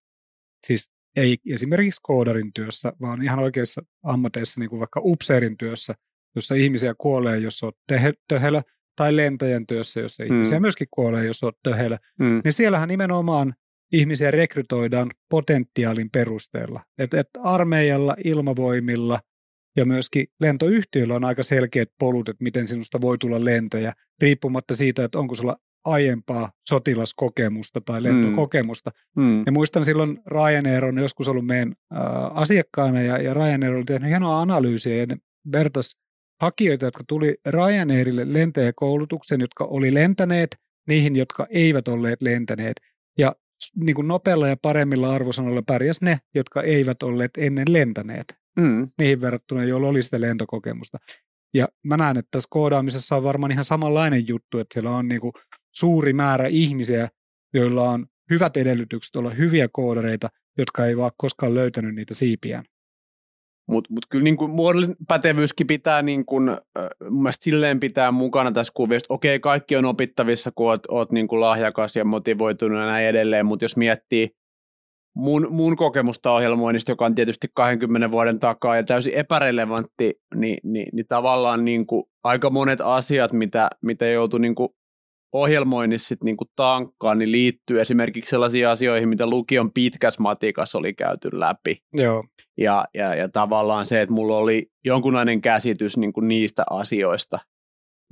siis 0.68 0.92
ei 1.16 1.38
esimerkiksi 1.54 2.02
koodarin 2.04 2.54
työssä, 2.54 2.94
vaan 3.02 3.24
ihan 3.24 3.40
oikeissa 3.40 3.82
ammateissa, 4.04 4.60
niin 4.60 4.70
kuin 4.70 4.80
vaikka 4.80 5.02
upseerin 5.04 5.58
työssä, 5.58 5.94
jossa 6.36 6.56
ihmisiä 6.56 6.96
kuolee, 6.98 7.38
jos 7.38 7.64
olet 7.64 7.76
töhelö, 8.28 8.62
tai 8.96 9.16
lentäjän 9.16 9.68
työssä, 9.68 10.00
jos 10.00 10.20
mm. 10.20 10.26
ihmisiä 10.26 10.60
myöskin 10.60 10.88
kuolee, 10.92 11.26
jos 11.26 11.44
olet 11.44 11.56
töheillä, 11.64 12.00
mm. 12.20 12.42
niin 12.44 12.54
siellähän 12.54 12.90
nimenomaan 12.90 13.54
ihmisiä 13.92 14.32
rekrytoidaan 14.32 15.12
potentiaalin 15.30 16.10
perusteella. 16.12 16.82
Että 16.98 17.20
et 17.20 17.30
armeijalla, 17.44 18.16
ilmavoimilla 18.24 19.20
ja 19.78 19.86
myöskin 19.86 20.28
lentoyhtiöillä 20.40 21.16
on 21.16 21.26
aika 21.26 21.44
selkeät 21.44 21.90
polut, 22.00 22.30
että 22.30 22.44
miten 22.44 22.68
sinusta 22.68 23.02
voi 23.02 23.18
tulla 23.18 23.46
lentäjä, 23.46 23.94
riippumatta 24.22 24.76
siitä, 24.76 25.04
että 25.04 25.20
onko 25.20 25.36
sulla 25.36 25.58
aiempaa 25.86 26.52
sotilaskokemusta 26.70 27.82
tai 27.82 28.04
lentokokemusta. 28.04 28.92
Mm. 29.16 29.24
Mm. 29.24 29.44
Ja 29.46 29.52
muistan 29.52 29.86
silloin 29.86 30.20
Ryanair 30.28 30.86
on 30.86 30.98
joskus 30.98 31.28
ollut 31.30 31.46
meidän 31.46 31.74
äh, 31.94 32.00
asiakkaana 32.34 33.02
ja, 33.02 33.18
ja 33.18 33.34
Ryanair 33.34 33.76
oli 33.76 33.84
tehnyt 33.84 34.10
hienoa 34.10 34.42
analyysiä 34.42 34.96
ja 34.96 35.06
ne 35.06 35.18
vertas 35.52 36.05
hakijoita, 36.42 36.86
jotka 36.86 37.04
tuli 37.08 37.36
Ryanairille 37.46 38.34
lentäjäkoulutuksen, 38.34 39.42
jotka 39.42 39.64
oli 39.64 39.94
lentäneet, 39.94 40.56
niihin, 40.88 41.16
jotka 41.16 41.48
eivät 41.50 41.88
olleet 41.88 42.22
lentäneet. 42.22 42.82
Ja 43.18 43.36
niin 43.76 43.96
kuin 43.96 44.08
nopealla 44.08 44.48
ja 44.48 44.58
paremmilla 44.62 45.14
arvosanoilla 45.14 45.62
pärjäs 45.62 46.02
ne, 46.02 46.20
jotka 46.36 46.62
eivät 46.62 47.04
olleet 47.04 47.32
ennen 47.38 47.66
lentäneet. 47.70 48.26
Mm. 48.60 48.90
Niihin 48.98 49.22
verrattuna, 49.22 49.64
joilla 49.64 49.88
oli 49.88 50.04
sitä 50.04 50.22
lentokokemusta. 50.22 50.98
Ja 51.54 51.68
mä 51.84 51.98
näen, 51.98 52.18
että 52.18 52.30
tässä 52.32 52.48
koodaamisessa 52.52 53.16
on 53.16 53.24
varmaan 53.24 53.52
ihan 53.52 53.66
samanlainen 53.66 54.28
juttu, 54.28 54.60
että 54.60 54.74
siellä 54.74 54.92
on 54.92 55.08
niin 55.08 55.22
kuin 55.22 55.34
suuri 55.76 56.14
määrä 56.14 56.48
ihmisiä, 56.48 57.10
joilla 57.54 57.90
on 57.90 58.06
hyvät 58.30 58.58
edellytykset 58.58 59.16
olla 59.16 59.30
hyviä 59.30 59.68
koodareita, 59.72 60.30
jotka 60.58 60.86
ei 60.86 60.98
vaan 60.98 61.12
koskaan 61.18 61.56
löytänyt 61.56 61.96
niitä 61.96 62.14
siipiään. 62.14 62.66
Mutta 63.68 63.94
mut 63.94 64.06
kyllä 64.10 64.24
niin 64.24 64.50
muodollinen 64.50 64.96
pätevyyskin 65.08 65.68
pitää, 65.68 66.02
niin 66.02 66.26
kuin, 66.26 66.50
äh, 66.50 66.58
mun 67.10 67.24
mielestä 67.24 67.44
silleen 67.44 67.80
pitää 67.80 68.12
mukana 68.12 68.52
tässä 68.52 68.74
kuviossa. 68.76 69.14
Okei, 69.14 69.40
kaikki 69.40 69.76
on 69.76 69.86
opittavissa, 69.86 70.52
kun 70.56 70.68
oot, 70.68 70.82
oot 70.90 71.12
niin 71.12 71.28
kuin 71.28 71.40
lahjakas 71.40 71.96
ja 71.96 72.06
motivoitunut 72.06 72.80
ja 72.80 72.86
näin 72.86 73.08
edelleen, 73.08 73.46
mutta 73.46 73.66
jos 73.66 73.78
miettii 73.78 74.30
mun, 75.16 75.48
mun 75.50 75.76
kokemusta 75.76 76.32
ohjelmoinnista, 76.32 76.92
joka 76.92 77.06
on 77.06 77.16
tietysti 77.16 77.48
20 77.54 78.12
vuoden 78.12 78.40
takaa 78.40 78.76
ja 78.76 78.84
täysin 78.84 79.14
epärelevantti, 79.14 80.14
niin, 80.36 80.58
niin, 80.64 80.88
niin 80.94 81.06
tavallaan 81.10 81.66
niin 81.66 81.88
kuin 81.88 82.04
aika 82.24 82.50
monet 82.50 82.82
asiat, 82.82 83.34
mitä, 83.34 83.70
mitä 83.82 84.06
joutui 84.06 84.40
niin 84.40 84.56
kuin 84.56 84.70
ohjelmoinnissa 85.36 86.08
sit 86.08 86.24
niinku 86.24 86.46
tankkaan, 86.56 87.20
niin 87.20 87.32
liittyy 87.32 87.82
esimerkiksi 87.82 88.30
sellaisiin 88.30 88.68
asioihin, 88.68 89.10
mitä 89.10 89.28
lukion 89.28 89.72
pitkäs 89.72 90.20
matikas 90.20 90.76
oli 90.76 90.94
käyty 90.94 91.30
läpi. 91.34 91.84
Joo. 91.94 92.24
Ja, 92.58 92.86
ja, 92.94 93.16
ja 93.16 93.30
tavallaan 93.30 93.86
se, 93.86 94.02
että 94.02 94.16
mulla 94.16 94.38
oli 94.38 94.72
jonkunlainen 94.86 95.42
käsitys 95.42 95.98
niinku 95.98 96.20
niistä 96.20 96.64
asioista. 96.70 97.40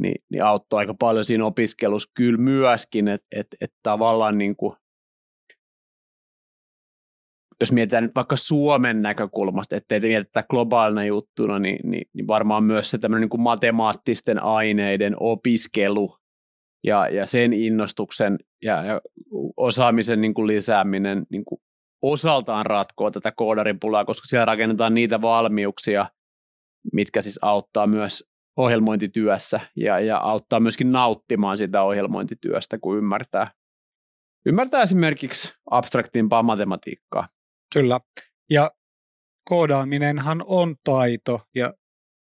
niin, 0.02 0.16
niin 0.32 0.44
auttoi 0.44 0.78
aika 0.80 0.94
paljon 0.94 1.26
siinä 1.26 1.46
opiskelussa 1.46 2.12
kyllä 2.14 2.38
myöskin, 2.38 3.08
että 3.08 3.28
et, 3.36 3.48
et 3.62 3.74
tavallaan 3.84 4.38
niin 4.38 4.56
kuin, 4.56 4.76
jos 7.62 7.72
mietitään 7.72 8.04
nyt 8.04 8.16
vaikka 8.16 8.36
Suomen 8.36 9.02
näkökulmasta, 9.02 9.76
ettei 9.76 10.00
mietitä 10.00 10.44
globaalina 10.50 11.06
juttuna, 11.06 11.60
niin, 11.60 11.80
niin, 11.92 12.10
niin 12.14 12.28
varmaan 12.28 12.64
myös 12.64 12.92
se 12.92 12.98
tämmöinen 12.98 13.30
niin 13.32 13.42
matemaattisten 13.42 14.44
aineiden 14.44 15.16
opiskelu 15.20 16.23
ja, 16.84 17.08
ja 17.08 17.26
sen 17.26 17.54
innostuksen 17.54 18.39
ja, 18.62 18.84
ja 18.84 19.02
osaamisen 19.58 20.22
niin 20.22 20.34
kuin 20.34 20.48
lisääminen 20.48 21.26
niin 21.30 21.46
kuin 21.46 21.62
osaltaan 22.02 22.65
ratkoo 22.65 23.12
tätä 23.12 23.32
koodaripulaa, 23.32 24.06
koska 24.06 24.26
siellä 24.28 24.46
rakennetaan 24.46 24.93
niitä 24.93 25.22
valmiuksia, 25.22 26.06
mitkä 26.93 27.22
siis 27.22 27.39
auttaa 27.41 27.88
myös 27.88 28.34
ohjelmointityössä 28.58 29.60
ja, 29.76 30.00
ja 30.00 30.17
auttaa 30.17 30.60
myöskin 30.60 30.91
nauttimaan 30.91 31.58
sitä 31.58 31.84
ohjelmointityöstä, 31.84 32.78
kun 32.80 32.98
ymmärtää, 32.98 33.52
ymmärtää 34.46 34.82
esimerkiksi 34.82 35.54
abstraktimpaa 35.72 36.43
matematiikkaa. 36.43 37.28
Kyllä, 37.74 38.00
ja 38.50 38.72
koodaaminenhan 39.50 40.43
on 40.46 40.76
taito, 40.84 41.41
ja 41.56 41.74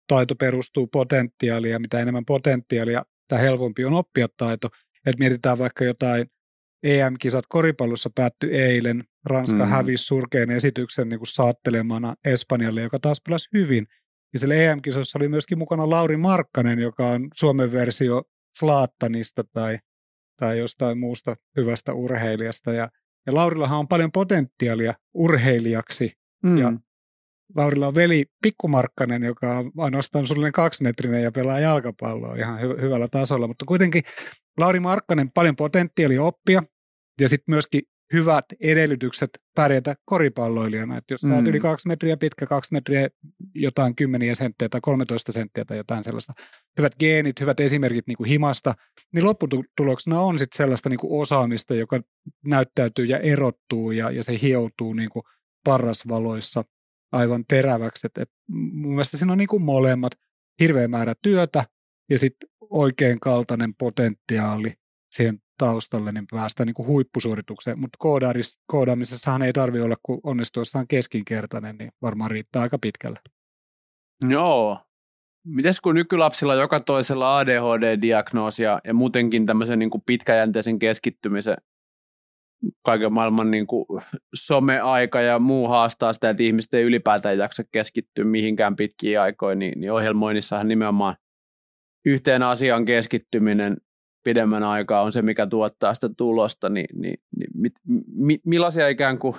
taito 0.09 0.35
perustuu 0.35 0.87
potentiaalia, 0.87 1.79
mitä 1.79 2.01
enemmän 2.01 2.25
potentiaalia, 2.25 3.05
sitä 3.33 3.43
helpompi 3.43 3.85
on 3.85 3.95
oppia 3.95 4.27
taito. 4.37 4.69
Et 5.07 5.19
mietitään 5.19 5.59
vaikka 5.59 5.85
jotain 5.85 6.27
EM-kisat 6.83 7.45
koripallossa 7.49 8.11
päättyi 8.15 8.57
eilen, 8.57 9.05
Ranska 9.25 9.65
mm. 9.65 9.71
hävisi 9.71 10.05
surkean 10.05 10.51
esityksen 10.51 11.09
niin 11.09 11.19
kuin 11.19 11.29
saattelemana 11.29 12.15
Espanjalle, 12.25 12.83
joka 12.83 12.99
taas 12.99 13.21
pelasi 13.27 13.49
hyvin. 13.53 13.87
Ja 14.33 14.39
sillä 14.39 14.55
EM-kisossa 14.55 15.19
oli 15.19 15.29
myöskin 15.29 15.59
mukana 15.59 15.91
Lauri 15.91 16.17
Markkanen, 16.17 16.79
joka 16.79 17.07
on 17.07 17.29
Suomen 17.35 17.73
versio 17.73 18.23
Slaattanista 18.55 19.45
tai, 19.53 19.79
tai 20.37 20.59
jostain 20.59 20.99
muusta 20.99 21.37
hyvästä 21.57 21.93
urheilijasta. 21.93 22.73
Ja, 22.73 22.89
ja 23.27 23.35
Laurillahan 23.35 23.79
on 23.79 23.89
paljon 23.89 24.13
potentiaalia 24.13 24.95
urheilijaksi. 25.15 26.13
Mm. 26.43 26.59
Ja 26.59 26.73
Laurilla 27.57 27.87
on 27.87 27.95
veli 27.95 28.25
Pikkumarkkanen, 28.43 29.23
joka 29.23 29.59
on 29.59 29.73
ainoastaan 29.79 30.27
suunnilleen 30.27 30.53
kaksimetrinen 30.53 31.23
ja 31.23 31.33
pelaa 31.33 31.61
jalkapalloa 31.61 32.35
ihan 32.35 32.59
hy- 32.59 32.81
hyvällä 32.81 33.09
tasolla. 33.09 33.47
Mutta 33.47 33.65
kuitenkin 33.65 34.03
Lauri 34.59 34.81
Markkanen 34.81 35.31
paljon 35.31 35.57
potentiaalia 35.57 36.23
oppia 36.23 36.63
ja 37.21 37.29
sitten 37.29 37.53
myöskin 37.53 37.83
hyvät 38.13 38.45
edellytykset 38.61 39.31
pärjätä 39.55 39.95
koripalloilijana. 40.05 40.97
Että 40.99 41.15
jos 41.15 41.23
mm. 41.23 41.29
sä 41.29 41.35
oot 41.35 41.45
mm. 41.45 41.51
yli 41.51 41.61
kaksi 41.61 41.89
metriä 41.89 42.17
pitkä, 42.17 42.47
kaksi 42.47 42.73
metriä 42.73 43.09
jotain 43.55 43.97
kymmeniä 43.97 44.35
senttiä 44.35 44.69
tai 44.69 44.81
13 44.81 45.33
senttiä 45.33 45.65
tai 45.65 45.77
jotain 45.77 46.05
sellaista, 46.05 46.33
hyvät 46.79 46.93
geenit, 47.01 47.41
hyvät 47.41 47.61
esimerkit 47.61 48.07
niin 48.07 48.17
kuin 48.17 48.29
himasta, 48.29 48.75
niin 49.15 49.25
lopputuloksena 49.25 50.21
on 50.21 50.39
sitten 50.39 50.57
sellaista 50.57 50.89
niin 50.89 50.99
kuin 50.99 51.21
osaamista, 51.21 51.75
joka 51.75 52.01
näyttäytyy 52.45 53.05
ja 53.05 53.19
erottuu 53.19 53.91
ja, 53.91 54.11
ja 54.11 54.25
se 54.25 54.39
hioutuu 54.43 54.95
niin 54.95 55.11
kuin 55.11 55.23
parrasvaloissa 55.65 56.65
aivan 57.13 57.45
teräväksi. 57.49 58.07
Et, 58.07 58.19
et 58.19 58.31
mun 58.49 58.93
mielestä 58.93 59.17
siinä 59.17 59.33
on 59.33 59.39
niin 59.39 59.49
kuin 59.49 59.63
molemmat 59.63 60.13
hirveä 60.61 60.89
määrä 60.89 61.15
työtä 61.23 61.65
ja 62.11 62.19
sitten 62.19 62.49
oikein 62.71 63.21
kaltainen 63.21 63.75
potentiaali 63.75 64.73
siihen 65.11 65.39
taustalle, 65.59 66.13
niin 66.13 66.27
päästään 66.31 66.67
niin 66.67 66.75
kuin 66.75 66.87
huippusuoritukseen. 66.87 67.81
Mutta 67.81 67.99
koodaamisessahan 68.67 69.43
ei 69.43 69.53
tarvi 69.53 69.81
olla, 69.81 69.97
kun 70.03 70.21
onnistuessaan 70.23 70.89
keskinkertainen, 70.89 71.77
niin 71.79 71.93
varmaan 72.03 72.31
riittää 72.31 72.63
aika 72.63 72.79
pitkälle. 72.79 73.21
Joo. 74.29 74.79
Mites 75.47 75.81
kun 75.81 75.95
nykylapsilla 75.95 76.55
joka 76.55 76.81
toisella 76.81 77.39
ADHD-diagnoosi 77.39 78.63
ja, 78.63 78.81
ja 78.85 78.95
muutenkin 78.95 79.47
tämmöisen 79.47 79.79
niin 79.79 79.91
kuin 79.91 80.03
pitkäjänteisen 80.07 80.79
keskittymisen 80.79 81.57
kaiken 82.83 83.13
maailman 83.13 83.51
niin 83.51 83.67
kuin 83.67 83.85
someaika 84.35 85.21
ja 85.21 85.39
muu 85.39 85.69
haastaa 85.69 86.13
sitä, 86.13 86.31
että 86.31 86.43
ihmiset 86.43 86.75
ei 86.75 86.83
ylipäätään 86.83 87.39
jaksa 87.39 87.63
keskittyä 87.73 88.25
mihinkään 88.25 88.77
pitkiin 88.77 89.21
aikoihin, 89.21 89.59
niin, 89.59 89.81
niin 89.81 89.93
ohjelmoinnissahan 89.93 90.69
nimenomaan 90.69 91.17
yhteen 92.07 92.43
asiaan 92.43 92.85
keskittyminen 92.85 93.77
pidemmän 94.25 94.63
aikaa 94.63 95.03
on 95.03 95.13
se, 95.13 95.23
mikä 95.23 95.47
tuottaa 95.47 95.95
sitä 95.95 96.09
tulosta, 96.17 96.69
niin, 96.69 96.87
niin, 96.95 97.19
niin 97.37 97.51
mit, 97.55 97.73
mi, 98.07 98.39
millaisia 98.47 98.89
ikään 98.89 99.19
kuin 99.19 99.37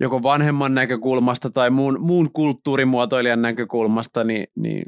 joko 0.00 0.22
vanhemman 0.22 0.74
näkökulmasta 0.74 1.50
tai 1.50 1.70
muun, 1.70 2.00
muun 2.00 2.32
kulttuurimuotoilijan 2.32 3.42
näkökulmasta, 3.42 4.24
niin, 4.24 4.46
niin 4.54 4.82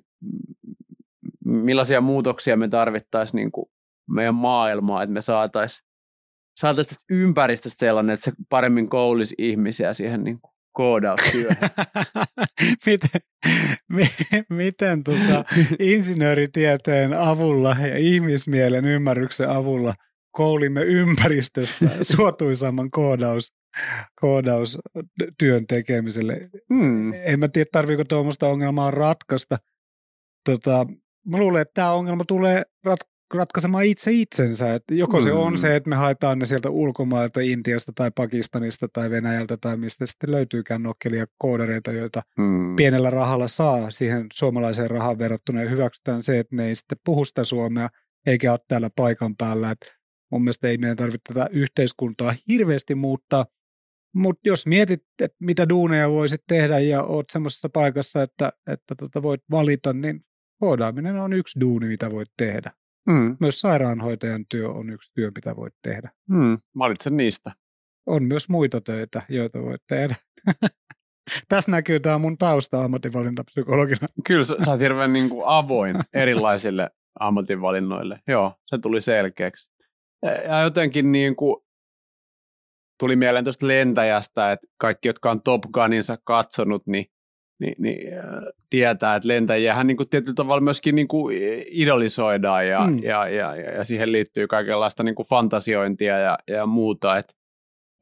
millaisia 1.45 2.01
muutoksia 2.01 2.57
me 2.57 2.69
tarvittaisiin 2.69 3.39
niin 3.39 3.53
kuin 3.53 3.67
meidän 4.11 4.35
maailmaa, 4.35 5.03
että 5.03 5.13
me 5.13 5.21
saataisiin 5.21 5.88
saatais 6.59 7.01
ympäristöstä 7.11 7.87
sellainen, 7.87 8.15
että 8.15 8.25
se 8.25 8.33
paremmin 8.49 8.89
koulisi 8.89 9.35
ihmisiä 9.39 9.93
siihen 9.93 10.25
niin 10.25 10.41
kuin 10.41 10.53
koodaustyöhön. 10.73 11.57
miten, 13.89 14.45
miten 14.51 15.05
tota, 15.05 15.45
insinööritieteen 15.79 17.13
avulla 17.13 17.77
ja 17.81 17.99
ihmismielen 17.99 18.85
ymmärryksen 18.85 19.51
avulla 19.51 19.95
koulimme 20.31 20.83
ympäristössä 20.83 21.91
suotuisamman 22.17 22.91
koodaus, 22.91 23.53
koodaustyön 24.21 25.67
tekemiselle. 25.69 26.51
Hmm. 26.75 27.13
En 27.13 27.41
mä 27.41 27.49
tiedä, 27.49 27.69
tarviiko 27.73 28.05
tuommoista 28.05 28.49
ongelmaa 28.49 28.91
ratkaista. 28.91 29.59
Tota, 30.45 30.87
mä 31.27 31.39
luulen, 31.39 31.63
että 31.63 31.75
tämä 31.75 31.93
ongelma 31.93 32.25
tulee 32.25 32.63
rat- 32.87 33.18
ratkaisemaan 33.35 33.85
itse 33.85 34.13
itsensä. 34.13 34.75
Että 34.75 34.95
joko 34.95 35.21
se 35.21 35.33
on 35.33 35.53
mm. 35.53 35.57
se, 35.57 35.77
että 35.77 35.91
me 35.91 35.97
haetaan 35.97 36.39
ne 36.39 36.47
sieltä 36.47 36.71
ulkomailta, 36.71 37.41
Intiasta 37.41 37.93
tai 37.95 38.11
Pakistanista 38.15 38.89
tai 38.93 39.11
Venäjältä 39.11 39.57
tai 39.57 39.77
mistä 39.77 40.07
sitten 40.07 40.31
löytyykään 40.31 40.83
nokkelia 40.83 41.27
koodareita, 41.39 41.93
joita 41.93 42.23
mm. 42.39 42.77
pienellä 42.77 43.11
rahalla 43.11 43.49
saa 43.49 43.91
siihen 43.91 44.27
suomalaiseen 44.33 44.91
rahaan 44.91 45.19
verrattuna 45.19 45.63
ja 45.63 45.71
hyväksytään 45.71 46.23
se, 46.23 46.39
että 46.39 46.57
ne 46.57 46.67
ei 46.67 46.75
sitten 46.75 46.99
puhu 47.05 47.25
sitä 47.25 47.45
suomea 47.45 47.89
eikä 48.27 48.53
ole 48.53 48.61
täällä 48.69 48.91
paikan 48.97 49.37
päällä. 49.37 49.71
Että 49.71 49.87
mun 50.33 50.45
mielestä 50.45 50.69
ei 50.69 50.79
meidän 50.79 50.97
tarvitse 50.97 51.35
tätä 51.35 51.49
yhteiskuntaa 51.53 52.35
hirveästi 52.49 52.95
muuttaa, 52.95 53.47
mutta 54.15 54.41
jos 54.45 54.67
mietit, 54.67 55.03
että 55.23 55.37
mitä 55.41 55.69
duuneja 55.69 56.11
voisit 56.11 56.41
tehdä 56.49 56.79
ja 56.79 57.03
oot 57.03 57.31
semmoisessa 57.31 57.69
paikassa, 57.69 58.23
että, 58.23 58.53
että 58.67 58.95
tota 58.99 59.23
voit 59.23 59.41
valita, 59.51 59.93
niin 59.93 60.21
koodaaminen 60.61 61.17
on 61.17 61.33
yksi 61.33 61.61
duuni, 61.61 61.89
mitä 61.89 62.11
voit 62.11 62.29
tehdä. 62.37 62.71
Mm. 63.07 63.37
Myös 63.41 63.61
sairaanhoitajan 63.61 64.45
työ 64.49 64.69
on 64.69 64.91
yksi 64.91 65.13
työ, 65.15 65.31
mitä 65.35 65.57
voit 65.57 65.75
tehdä. 65.83 66.11
Mm. 66.29 66.59
Valitsen 66.79 67.17
niistä. 67.17 67.53
On 68.07 68.25
myös 68.25 68.49
muita 68.49 68.81
töitä, 68.81 69.23
joita 69.29 69.63
voit 69.63 69.83
tehdä. 69.89 70.15
Tässä 71.49 71.71
näkyy 71.71 72.01
tämä 72.01 72.19
mun 72.19 72.39
tausta 72.39 72.85
ammatinvalintapsykologina. 72.85 74.09
Kyllä, 74.27 74.45
sä 74.45 74.55
oot 74.67 74.81
hirveän 74.81 75.13
niin 75.13 75.29
kuin 75.29 75.43
avoin 75.59 75.97
erilaisille 76.15 76.91
ammatinvalinnoille. 77.21 78.21
Joo, 78.29 78.55
se 78.67 78.79
tuli 78.79 79.01
selkeäksi. 79.01 79.71
Ja 80.49 80.63
jotenkin 80.63 81.13
niin 81.13 81.37
kuin 81.37 81.57
tuli 82.99 83.17
mieleen 83.17 83.45
tuosta 83.45 83.69
lentäjästä, 83.69 84.53
että 84.53 84.67
kaikki, 84.77 85.09
jotka 85.09 85.31
on 85.31 85.43
Top 85.43 85.63
Guninsa 85.73 86.19
katsonut, 86.25 86.87
niin 86.87 87.07
niin, 87.61 87.75
niin, 87.79 87.99
tietää, 88.71 89.17
että 89.17 89.29
lentäjiähän 89.29 89.87
niin 89.87 89.97
kuin 89.97 90.09
tietyllä 90.09 90.35
tavalla 90.35 90.61
myöskin 90.61 90.95
niin 90.95 91.09
kuin 91.09 91.37
idolisoidaan 91.71 92.69
ja, 92.69 92.87
mm. 92.87 92.99
ja, 92.99 93.29
ja, 93.29 93.57
ja, 93.57 93.71
ja 93.71 93.85
siihen 93.85 94.13
liittyy 94.13 94.47
kaikenlaista 94.47 95.03
niin 95.03 95.15
kuin 95.15 95.29
fantasiointia 95.29 96.19
ja, 96.19 96.39
ja 96.49 96.67
muuta, 96.67 97.17
että 97.17 97.35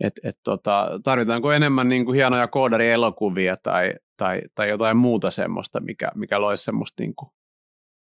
et, 0.05 0.13
et 0.23 0.39
tota, 0.45 1.01
tarvitaanko 1.05 1.53
enemmän 1.53 1.89
niin 1.89 2.05
kuin 2.05 2.15
hienoja 2.15 2.49
koodarielokuvia 2.49 3.55
tai, 3.63 3.95
tai, 4.17 4.41
tai 4.55 4.69
jotain 4.69 4.97
muuta 4.97 5.31
semmoista, 5.31 5.81
mikä, 5.81 6.11
mikä 6.15 6.41
loisi 6.41 6.65
semmoista 6.65 7.03
niin 7.03 7.15
kuin, 7.15 7.31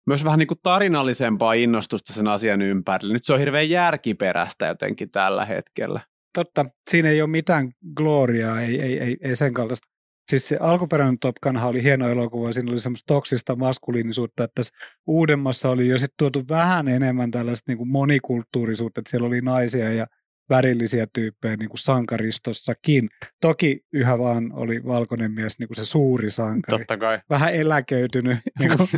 myös 0.08 0.24
vähän 0.24 0.40
niin 0.40 0.48
kuin 0.48 0.60
tarinallisempaa 0.64 1.54
innostusta 1.54 2.14
sen 2.14 2.28
asian 2.28 2.62
ympärille. 2.62 3.14
Nyt 3.14 3.26
se 3.26 3.34
on 3.34 3.40
hirveän 3.40 3.70
järkiperäistä 3.70 4.68
jotenkin 4.68 5.12
tällä 5.12 5.46
hetkellä. 5.46 6.02
Totta, 6.34 6.66
siinä 6.90 7.10
ei 7.10 7.22
ole 7.22 7.30
mitään 7.30 7.72
gloriaa, 7.96 8.62
ei, 8.62 8.82
ei, 8.82 9.00
ei, 9.00 9.18
ei 9.22 9.36
sen 9.36 9.54
kaltaista. 9.54 9.88
Siis 10.30 10.48
se 10.48 10.58
alkuperäinen 10.60 11.20
Top 11.20 11.36
Gunhan 11.44 11.70
oli 11.70 11.84
hieno 11.84 12.10
elokuva, 12.10 12.52
siinä 12.52 12.72
oli 12.72 12.80
semmoista 12.80 13.14
toksista 13.14 13.56
maskuliinisuutta, 13.56 14.44
että 14.44 14.56
tässä 14.56 14.74
uudemmassa 15.08 15.70
oli 15.70 15.88
jo 15.88 15.98
sitten 15.98 16.16
tuotu 16.18 16.48
vähän 16.50 16.88
enemmän 16.88 17.32
tällaista 17.32 17.72
niin 17.72 17.78
kuin 17.78 17.90
monikulttuurisuutta, 17.90 19.02
että 19.02 19.12
siellä 19.12 19.28
oli 19.28 19.42
naisia 19.42 19.94
ja 19.94 20.08
värillisiä 20.50 21.08
tyyppejä 21.14 21.56
niin 21.56 21.70
kuin 21.70 21.80
sankaristossakin. 21.80 23.10
Toki 23.42 23.82
yhä 23.94 24.20
vaan 24.20 24.52
oli 24.54 24.86
valkoinen 24.86 25.32
mies 25.32 25.60
niin 25.60 25.68
kuin 25.68 25.76
se 25.76 25.86
suuri 25.86 26.30
sankari. 26.30 26.78
Totta 26.80 26.98
kai. 26.98 27.22
Vähän 27.30 27.54
eläköitynyt, 27.54 28.38
niin 28.60 28.72
kuin 28.78 28.90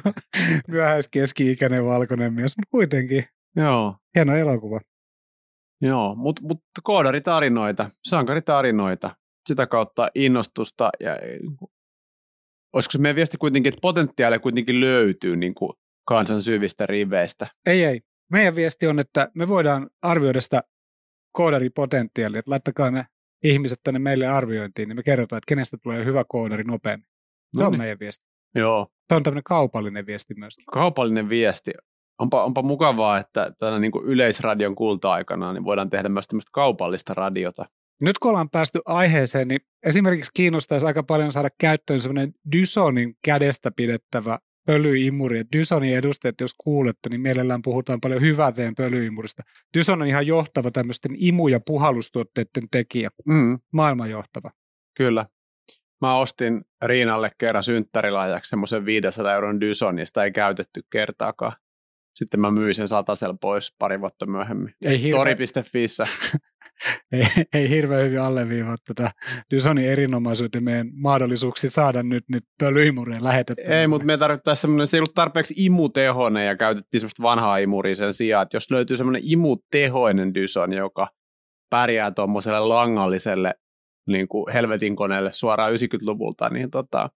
myöhäiskeski-ikäinen 0.67 1.85
valkoinen 1.85 2.33
mies, 2.33 2.57
mutta 2.57 2.71
kuitenkin 2.71 3.23
Joo. 3.55 3.95
hieno 4.15 4.35
elokuva. 4.35 4.79
Joo, 5.81 6.15
mutta 6.15 6.41
mut 6.41 6.59
koodaritarinoita, 6.83 7.89
sankaritarinoita, 8.03 9.15
sitä 9.47 9.67
kautta 9.67 10.09
innostusta 10.15 10.89
ja 10.99 11.15
niin 11.15 11.57
olisiko 12.73 12.91
se 12.91 12.97
meidän 12.97 13.15
viesti 13.15 13.37
kuitenkin, 13.37 13.73
että 13.73 13.81
potentiaalia 13.81 14.39
kuitenkin 14.39 14.79
löytyy 14.79 15.35
niin 15.35 15.55
kuin 15.55 15.71
kansan 16.07 16.41
syvistä 16.41 16.85
riveistä. 16.85 17.47
Ei, 17.65 17.83
ei. 17.83 18.01
Meidän 18.31 18.55
viesti 18.55 18.87
on, 18.87 18.99
että 18.99 19.29
me 19.35 19.47
voidaan 19.47 19.89
arvioida 20.01 20.41
sitä 20.41 20.63
koodaripotentiaalia, 21.31 22.39
että 22.39 22.51
laittakaa 22.51 22.91
ne 22.91 23.05
ihmiset 23.43 23.79
tänne 23.83 23.99
meille 23.99 24.27
arviointiin, 24.27 24.89
niin 24.89 24.95
me 24.95 25.03
kerrotaan, 25.03 25.37
että 25.37 25.49
kenestä 25.49 25.77
tulee 25.83 26.05
hyvä 26.05 26.23
koodari 26.27 26.63
nopeammin. 26.63 27.07
Se 27.57 27.63
on 27.63 27.77
meidän 27.77 27.99
viesti. 27.99 28.25
Joo. 28.55 28.87
Tämä 29.07 29.17
on 29.17 29.23
tämmöinen 29.23 29.43
kaupallinen 29.43 30.05
viesti 30.05 30.33
myös. 30.37 30.53
Kaupallinen 30.71 31.29
viesti. 31.29 31.71
Onpa, 32.19 32.43
onpa 32.43 32.61
mukavaa, 32.61 33.17
että 33.17 33.51
tänä 33.59 33.79
niin 33.79 33.91
kuin 33.91 34.05
yleisradion 34.05 34.75
kulta-aikana 34.75 35.53
niin 35.53 35.63
voidaan 35.63 35.89
tehdä 35.89 36.09
myös 36.09 36.27
tämmöistä 36.27 36.49
kaupallista 36.53 37.13
radiota. 37.13 37.65
Nyt 38.01 38.19
kun 38.19 38.29
ollaan 38.29 38.49
päästy 38.49 38.79
aiheeseen, 38.85 39.47
niin 39.47 39.61
esimerkiksi 39.83 40.31
kiinnostaisi 40.33 40.85
aika 40.85 41.03
paljon 41.03 41.31
saada 41.31 41.49
käyttöön 41.59 41.99
semmoinen 41.99 42.33
Dysonin 42.51 43.15
kädestä 43.25 43.71
pidettävä 43.75 44.39
pölyimuri. 44.65 45.39
Et 45.39 45.47
Dysonin 45.57 45.95
edustajat, 45.95 46.41
jos 46.41 46.51
kuulette, 46.57 47.09
niin 47.09 47.21
mielellään 47.21 47.61
puhutaan 47.61 48.01
paljon 48.01 48.21
hyvää 48.21 48.51
teidän 48.51 48.75
pölyimurista. 48.75 49.43
Dyson 49.77 50.01
on 50.01 50.07
ihan 50.07 50.27
johtava 50.27 50.71
tämmöisten 50.71 51.11
imu- 51.15 51.49
ja 51.51 51.59
puhalustuotteiden 51.65 52.69
tekijä. 52.71 53.09
Mm. 53.25 53.59
Maailman 53.73 54.09
johtava. 54.09 54.51
Kyllä. 54.97 55.25
Mä 56.01 56.17
ostin 56.17 56.61
Riinalle 56.85 57.31
kerran 57.37 57.63
synttärilahjaksi 57.63 58.49
semmoisen 58.49 58.85
500 58.85 59.33
euron 59.33 59.61
Dysonin, 59.61 60.07
sitä 60.07 60.23
ei 60.23 60.31
käytetty 60.31 60.81
kertaakaan. 60.91 61.53
Sitten 62.15 62.39
mä 62.39 62.51
myin 62.51 62.73
sen 62.73 62.87
satasella 62.87 63.37
pois 63.41 63.75
pari 63.79 64.01
vuotta 64.01 64.25
myöhemmin. 64.25 64.73
Ei. 64.85 65.11
Tori.fissä. 65.11 66.03
ei, 67.11 67.23
ei 67.53 67.69
hirveän 67.69 68.05
hyvin 68.05 68.21
alleviivaa 68.21 68.75
tätä 68.85 69.11
Dysonin 69.51 69.89
erinomaisuutta 69.89 70.61
meidän 70.61 70.89
mahdollisuuksia 70.93 71.69
saada 71.69 72.03
nyt, 72.03 72.23
nyt 72.29 72.43
pölyimuria 72.59 73.23
lähetettyä. 73.23 73.79
Ei, 73.79 73.87
mutta 73.87 74.05
me 74.05 74.17
tarvittaisiin 74.17 74.61
semmoinen, 74.61 74.87
se 74.87 74.97
ei 74.97 74.99
ollut 74.99 75.13
tarpeeksi 75.13 75.53
imutehoinen 75.57 76.47
ja 76.47 76.57
käytettiin 76.57 77.01
semmoista 77.01 77.23
vanhaa 77.23 77.57
imuria 77.57 77.95
sen 77.95 78.13
sijaan, 78.13 78.43
että 78.43 78.55
jos 78.55 78.71
löytyy 78.71 78.97
semmoinen 78.97 79.21
imutehoinen 79.25 80.33
Dyson, 80.33 80.73
joka 80.73 81.07
pärjää 81.69 82.11
tuommoiselle 82.11 82.59
langalliselle 82.59 83.53
niin 84.07 84.27
kuin 84.27 84.53
helvetin 84.53 84.95
koneelle 84.95 85.33
suoraan 85.33 85.73
90-luvulta, 85.73 86.49
niin 86.49 86.71
tota, 86.71 87.09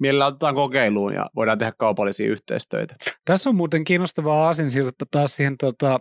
mielellä 0.00 0.26
otetaan 0.26 0.54
kokeiluun 0.54 1.14
ja 1.14 1.30
voidaan 1.36 1.58
tehdä 1.58 1.72
kaupallisia 1.78 2.30
yhteistöitä. 2.30 2.96
Tässä 3.24 3.50
on 3.50 3.56
muuten 3.56 3.84
kiinnostavaa 3.84 4.48
asinsilta 4.48 5.04
taas 5.10 5.34
siihen 5.34 5.56
tota, 5.58 6.00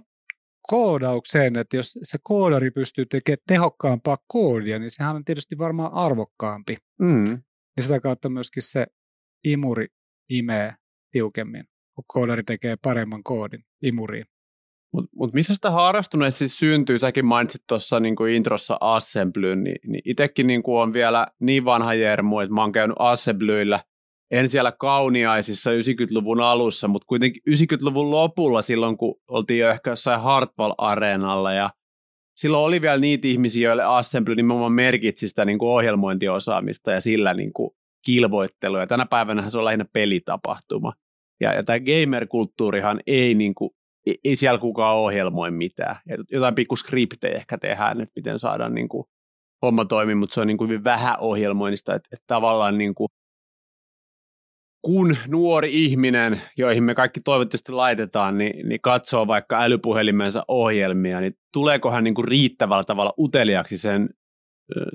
koodaukseen, 0.67 1.57
että 1.57 1.77
jos 1.77 1.99
se 2.03 2.17
koodari 2.23 2.71
pystyy 2.71 3.05
tekemään 3.05 3.43
tehokkaampaa 3.47 4.17
koodia, 4.27 4.79
niin 4.79 4.91
sehän 4.91 5.15
on 5.15 5.25
tietysti 5.25 5.57
varmaan 5.57 5.93
arvokkaampi. 5.93 6.77
Mm. 7.01 7.43
Ja 7.77 7.83
sitä 7.83 7.99
kautta 7.99 8.29
myöskin 8.29 8.63
se 8.63 8.87
imuri 9.43 9.87
imee 10.29 10.73
tiukemmin, 11.11 11.63
kun 11.95 12.03
koodari 12.07 12.43
tekee 12.43 12.75
paremman 12.83 13.23
koodin 13.23 13.63
imuriin. 13.81 14.25
Mutta 14.93 15.09
mut 15.15 15.33
missä 15.33 15.55
sitä 15.55 15.71
harrastuneessa 15.71 16.37
siis 16.37 16.59
syntyy? 16.59 16.99
Säkin 16.99 17.25
mainitsit 17.25 17.63
tuossa 17.67 17.99
niin 17.99 18.15
introssa 18.35 18.77
Assemblyn, 18.81 19.63
niin, 19.63 19.79
niin 19.87 20.01
itsekin 20.05 20.47
niin 20.47 20.61
on 20.65 20.93
vielä 20.93 21.27
niin 21.39 21.65
vanha 21.65 21.93
jermu, 21.93 22.39
että 22.39 22.53
mä 22.53 22.61
oon 22.61 22.71
käynyt 22.71 22.95
Assemblyillä– 22.99 23.79
en 24.31 24.49
siellä 24.49 24.71
kauniaisissa 24.71 25.71
90-luvun 25.71 26.41
alussa, 26.41 26.87
mutta 26.87 27.05
kuitenkin 27.05 27.41
90-luvun 27.49 28.11
lopulla 28.11 28.61
silloin, 28.61 28.97
kun 28.97 29.15
oltiin 29.27 29.59
jo 29.59 29.69
ehkä 29.69 29.89
jossain 29.89 30.21
Hartwall-areenalla 30.21 31.53
ja 31.53 31.69
silloin 32.35 32.63
oli 32.63 32.81
vielä 32.81 32.97
niitä 32.97 33.27
ihmisiä, 33.27 33.67
joille 33.67 33.83
Assembly 33.83 34.35
nimenomaan 34.35 34.71
merkitsi 34.71 35.29
sitä 35.29 35.45
niin 35.45 35.59
kuin 35.59 35.69
ohjelmointiosaamista 35.69 36.91
ja 36.91 37.01
sillä 37.01 37.33
niin 37.33 37.53
kuin 37.53 37.69
kilvoittelua. 38.05 38.79
Ja 38.79 38.87
tänä 38.87 39.05
päivänä 39.05 39.49
se 39.49 39.57
on 39.57 39.65
lähinnä 39.65 39.85
pelitapahtuma. 39.93 40.93
Ja, 41.41 41.53
ja 41.53 41.63
tämä 41.63 41.79
gamer-kulttuurihan 41.79 42.99
ei, 43.07 43.35
niin 43.35 43.55
kuin, 43.55 43.69
ei, 44.07 44.19
ei 44.23 44.35
siellä 44.35 44.59
kukaan 44.59 44.97
ohjelmoi 44.97 45.51
mitään. 45.51 45.95
Ja 46.05 46.17
jotain 46.31 46.55
pikku 46.55 46.75
skriptejä 46.75 47.35
ehkä 47.35 47.57
tehdään, 47.57 48.01
että 48.01 48.13
miten 48.15 48.39
saadaan 48.39 48.75
niin 48.75 48.89
kuin, 48.89 49.03
homma 49.61 49.85
toimii, 49.85 50.15
mutta 50.15 50.33
se 50.33 50.41
on 50.41 50.47
niin 50.47 50.57
kuin 50.57 50.69
hyvin 50.69 50.83
vähän 50.83 51.19
ohjelmoinnista, 51.19 51.95
että, 51.95 52.09
että 52.11 52.23
tavallaan 52.27 52.77
niin 52.77 52.95
kuin, 52.95 53.09
kun 54.87 55.17
nuori 55.27 55.83
ihminen, 55.83 56.41
joihin 56.57 56.83
me 56.83 56.95
kaikki 56.95 57.19
toivottavasti 57.25 57.71
laitetaan, 57.71 58.37
niin, 58.37 58.69
niin 58.69 58.81
katsoo 58.81 59.27
vaikka 59.27 59.61
älypuhelimensa 59.61 60.45
ohjelmia, 60.47 61.19
niin 61.19 61.37
tuleeko 61.53 61.91
hän 61.91 62.03
niin 62.03 62.13
kuin 62.13 62.27
riittävällä 62.27 62.83
tavalla 62.83 63.13
uteliaksi 63.19 63.77
sen 63.77 64.09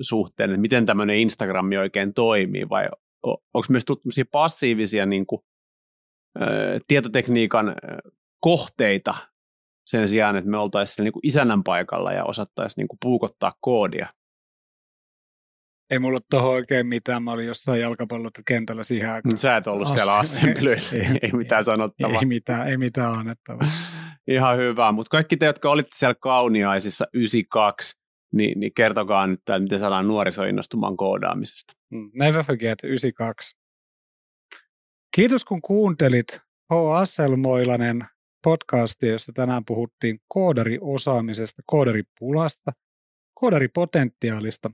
suhteen, 0.01 0.49
että 0.49 0.61
miten 0.61 0.85
tämmöinen 0.85 1.17
Instagram 1.17 1.65
oikein 1.79 2.13
toimii, 2.13 2.69
vai 2.69 2.89
onko 3.23 3.65
myös 3.69 3.85
tullut 3.85 4.03
passiivisia 4.31 5.05
niin 5.05 5.25
kuin, 5.25 5.41
tietotekniikan 6.87 7.75
kohteita 8.39 9.13
sen 9.87 10.09
sijaan, 10.09 10.35
että 10.35 10.49
me 10.49 10.57
oltaisiin 10.57 11.03
niin 11.03 11.13
isännän 11.23 11.63
paikalla 11.63 12.13
ja 12.13 12.25
osattaisiin 12.25 12.83
niin 12.83 12.97
puukottaa 13.01 13.53
koodia 13.61 14.07
ei 15.89 15.99
mulla 15.99 16.15
ole 16.15 16.25
tuohon 16.29 16.51
oikein 16.51 16.87
mitään. 16.87 17.23
Mä 17.23 17.31
olin 17.31 17.47
jossain 17.47 17.81
jalkapallokentällä 17.81 18.83
siihen 18.83 19.11
aikaan. 19.11 19.37
Sä 19.37 19.57
et 19.57 19.67
ollut 19.67 19.87
As- 19.87 19.93
siellä 19.93 20.17
assemblyissä, 20.17 20.95
ei, 20.97 21.05
ei 21.21 21.31
mitään 21.31 21.65
sanottavaa. 21.65 22.19
Ei 22.19 22.25
mitään, 22.25 22.67
ei 22.67 22.77
mitään 22.77 23.13
annettavaa. 23.13 23.67
Ihan 24.27 24.57
hyvä, 24.57 24.91
mutta 24.91 25.09
kaikki 25.09 25.37
te, 25.37 25.45
jotka 25.45 25.71
olitte 25.71 25.97
siellä 25.97 26.15
kauniaisissa 26.15 27.05
92, 27.13 27.95
niin, 28.33 28.59
niin 28.59 28.73
kertokaa 28.73 29.27
nyt, 29.27 29.39
että 29.39 29.59
miten 29.59 29.79
saadaan 29.79 30.07
nuoriso 30.07 30.43
innostumaan 30.43 30.97
koodaamisesta. 30.97 31.73
Mm, 31.89 32.11
never 32.13 32.43
forget 32.43 32.83
92. 32.83 33.55
Kiitos 35.15 35.45
kun 35.45 35.61
kuuntelit 35.61 36.41
H. 36.73 36.95
Asselmoilanen 36.95 38.05
podcastia, 38.43 39.11
jossa 39.11 39.31
tänään 39.35 39.65
puhuttiin 39.65 40.19
koodariosaamisesta, 40.27 41.61
koodaripulasta, 41.65 42.71
koodaripotentiaalista 43.39 44.71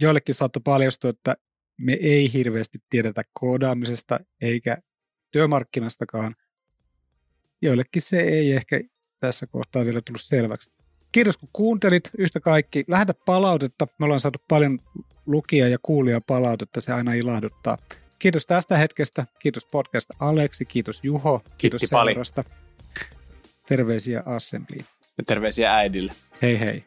joillekin 0.00 0.34
saattoi 0.34 0.62
paljastua, 0.64 1.10
että 1.10 1.36
me 1.78 1.92
ei 1.92 2.32
hirveästi 2.32 2.78
tiedetä 2.90 3.22
koodaamisesta 3.32 4.20
eikä 4.40 4.78
työmarkkinastakaan. 5.30 6.34
Joillekin 7.62 8.02
se 8.02 8.20
ei 8.20 8.52
ehkä 8.52 8.80
tässä 9.20 9.46
kohtaa 9.46 9.84
vielä 9.84 10.00
tullut 10.06 10.22
selväksi. 10.22 10.70
Kiitos 11.12 11.36
kun 11.36 11.48
kuuntelit 11.52 12.10
yhtä 12.18 12.40
kaikki. 12.40 12.84
Lähetä 12.88 13.14
palautetta. 13.26 13.86
Me 13.98 14.04
ollaan 14.04 14.20
saatu 14.20 14.38
paljon 14.48 14.78
lukia 15.26 15.68
ja 15.68 15.78
kuulia 15.82 16.20
palautetta. 16.20 16.80
Se 16.80 16.92
aina 16.92 17.12
ilahduttaa. 17.12 17.78
Kiitos 18.18 18.46
tästä 18.46 18.76
hetkestä. 18.76 19.26
Kiitos 19.38 19.66
podcast 19.66 20.10
Aleksi. 20.20 20.64
Kiitos 20.64 21.04
Juho. 21.04 21.42
Kiitos 21.58 21.80
Kiitti 21.80 21.86
seurasta. 21.86 22.44
Terveisiä 23.68 24.22
Assembliin. 24.26 24.84
Ja 25.18 25.24
terveisiä 25.26 25.74
äidille. 25.74 26.12
Hei 26.42 26.60
hei. 26.60 26.84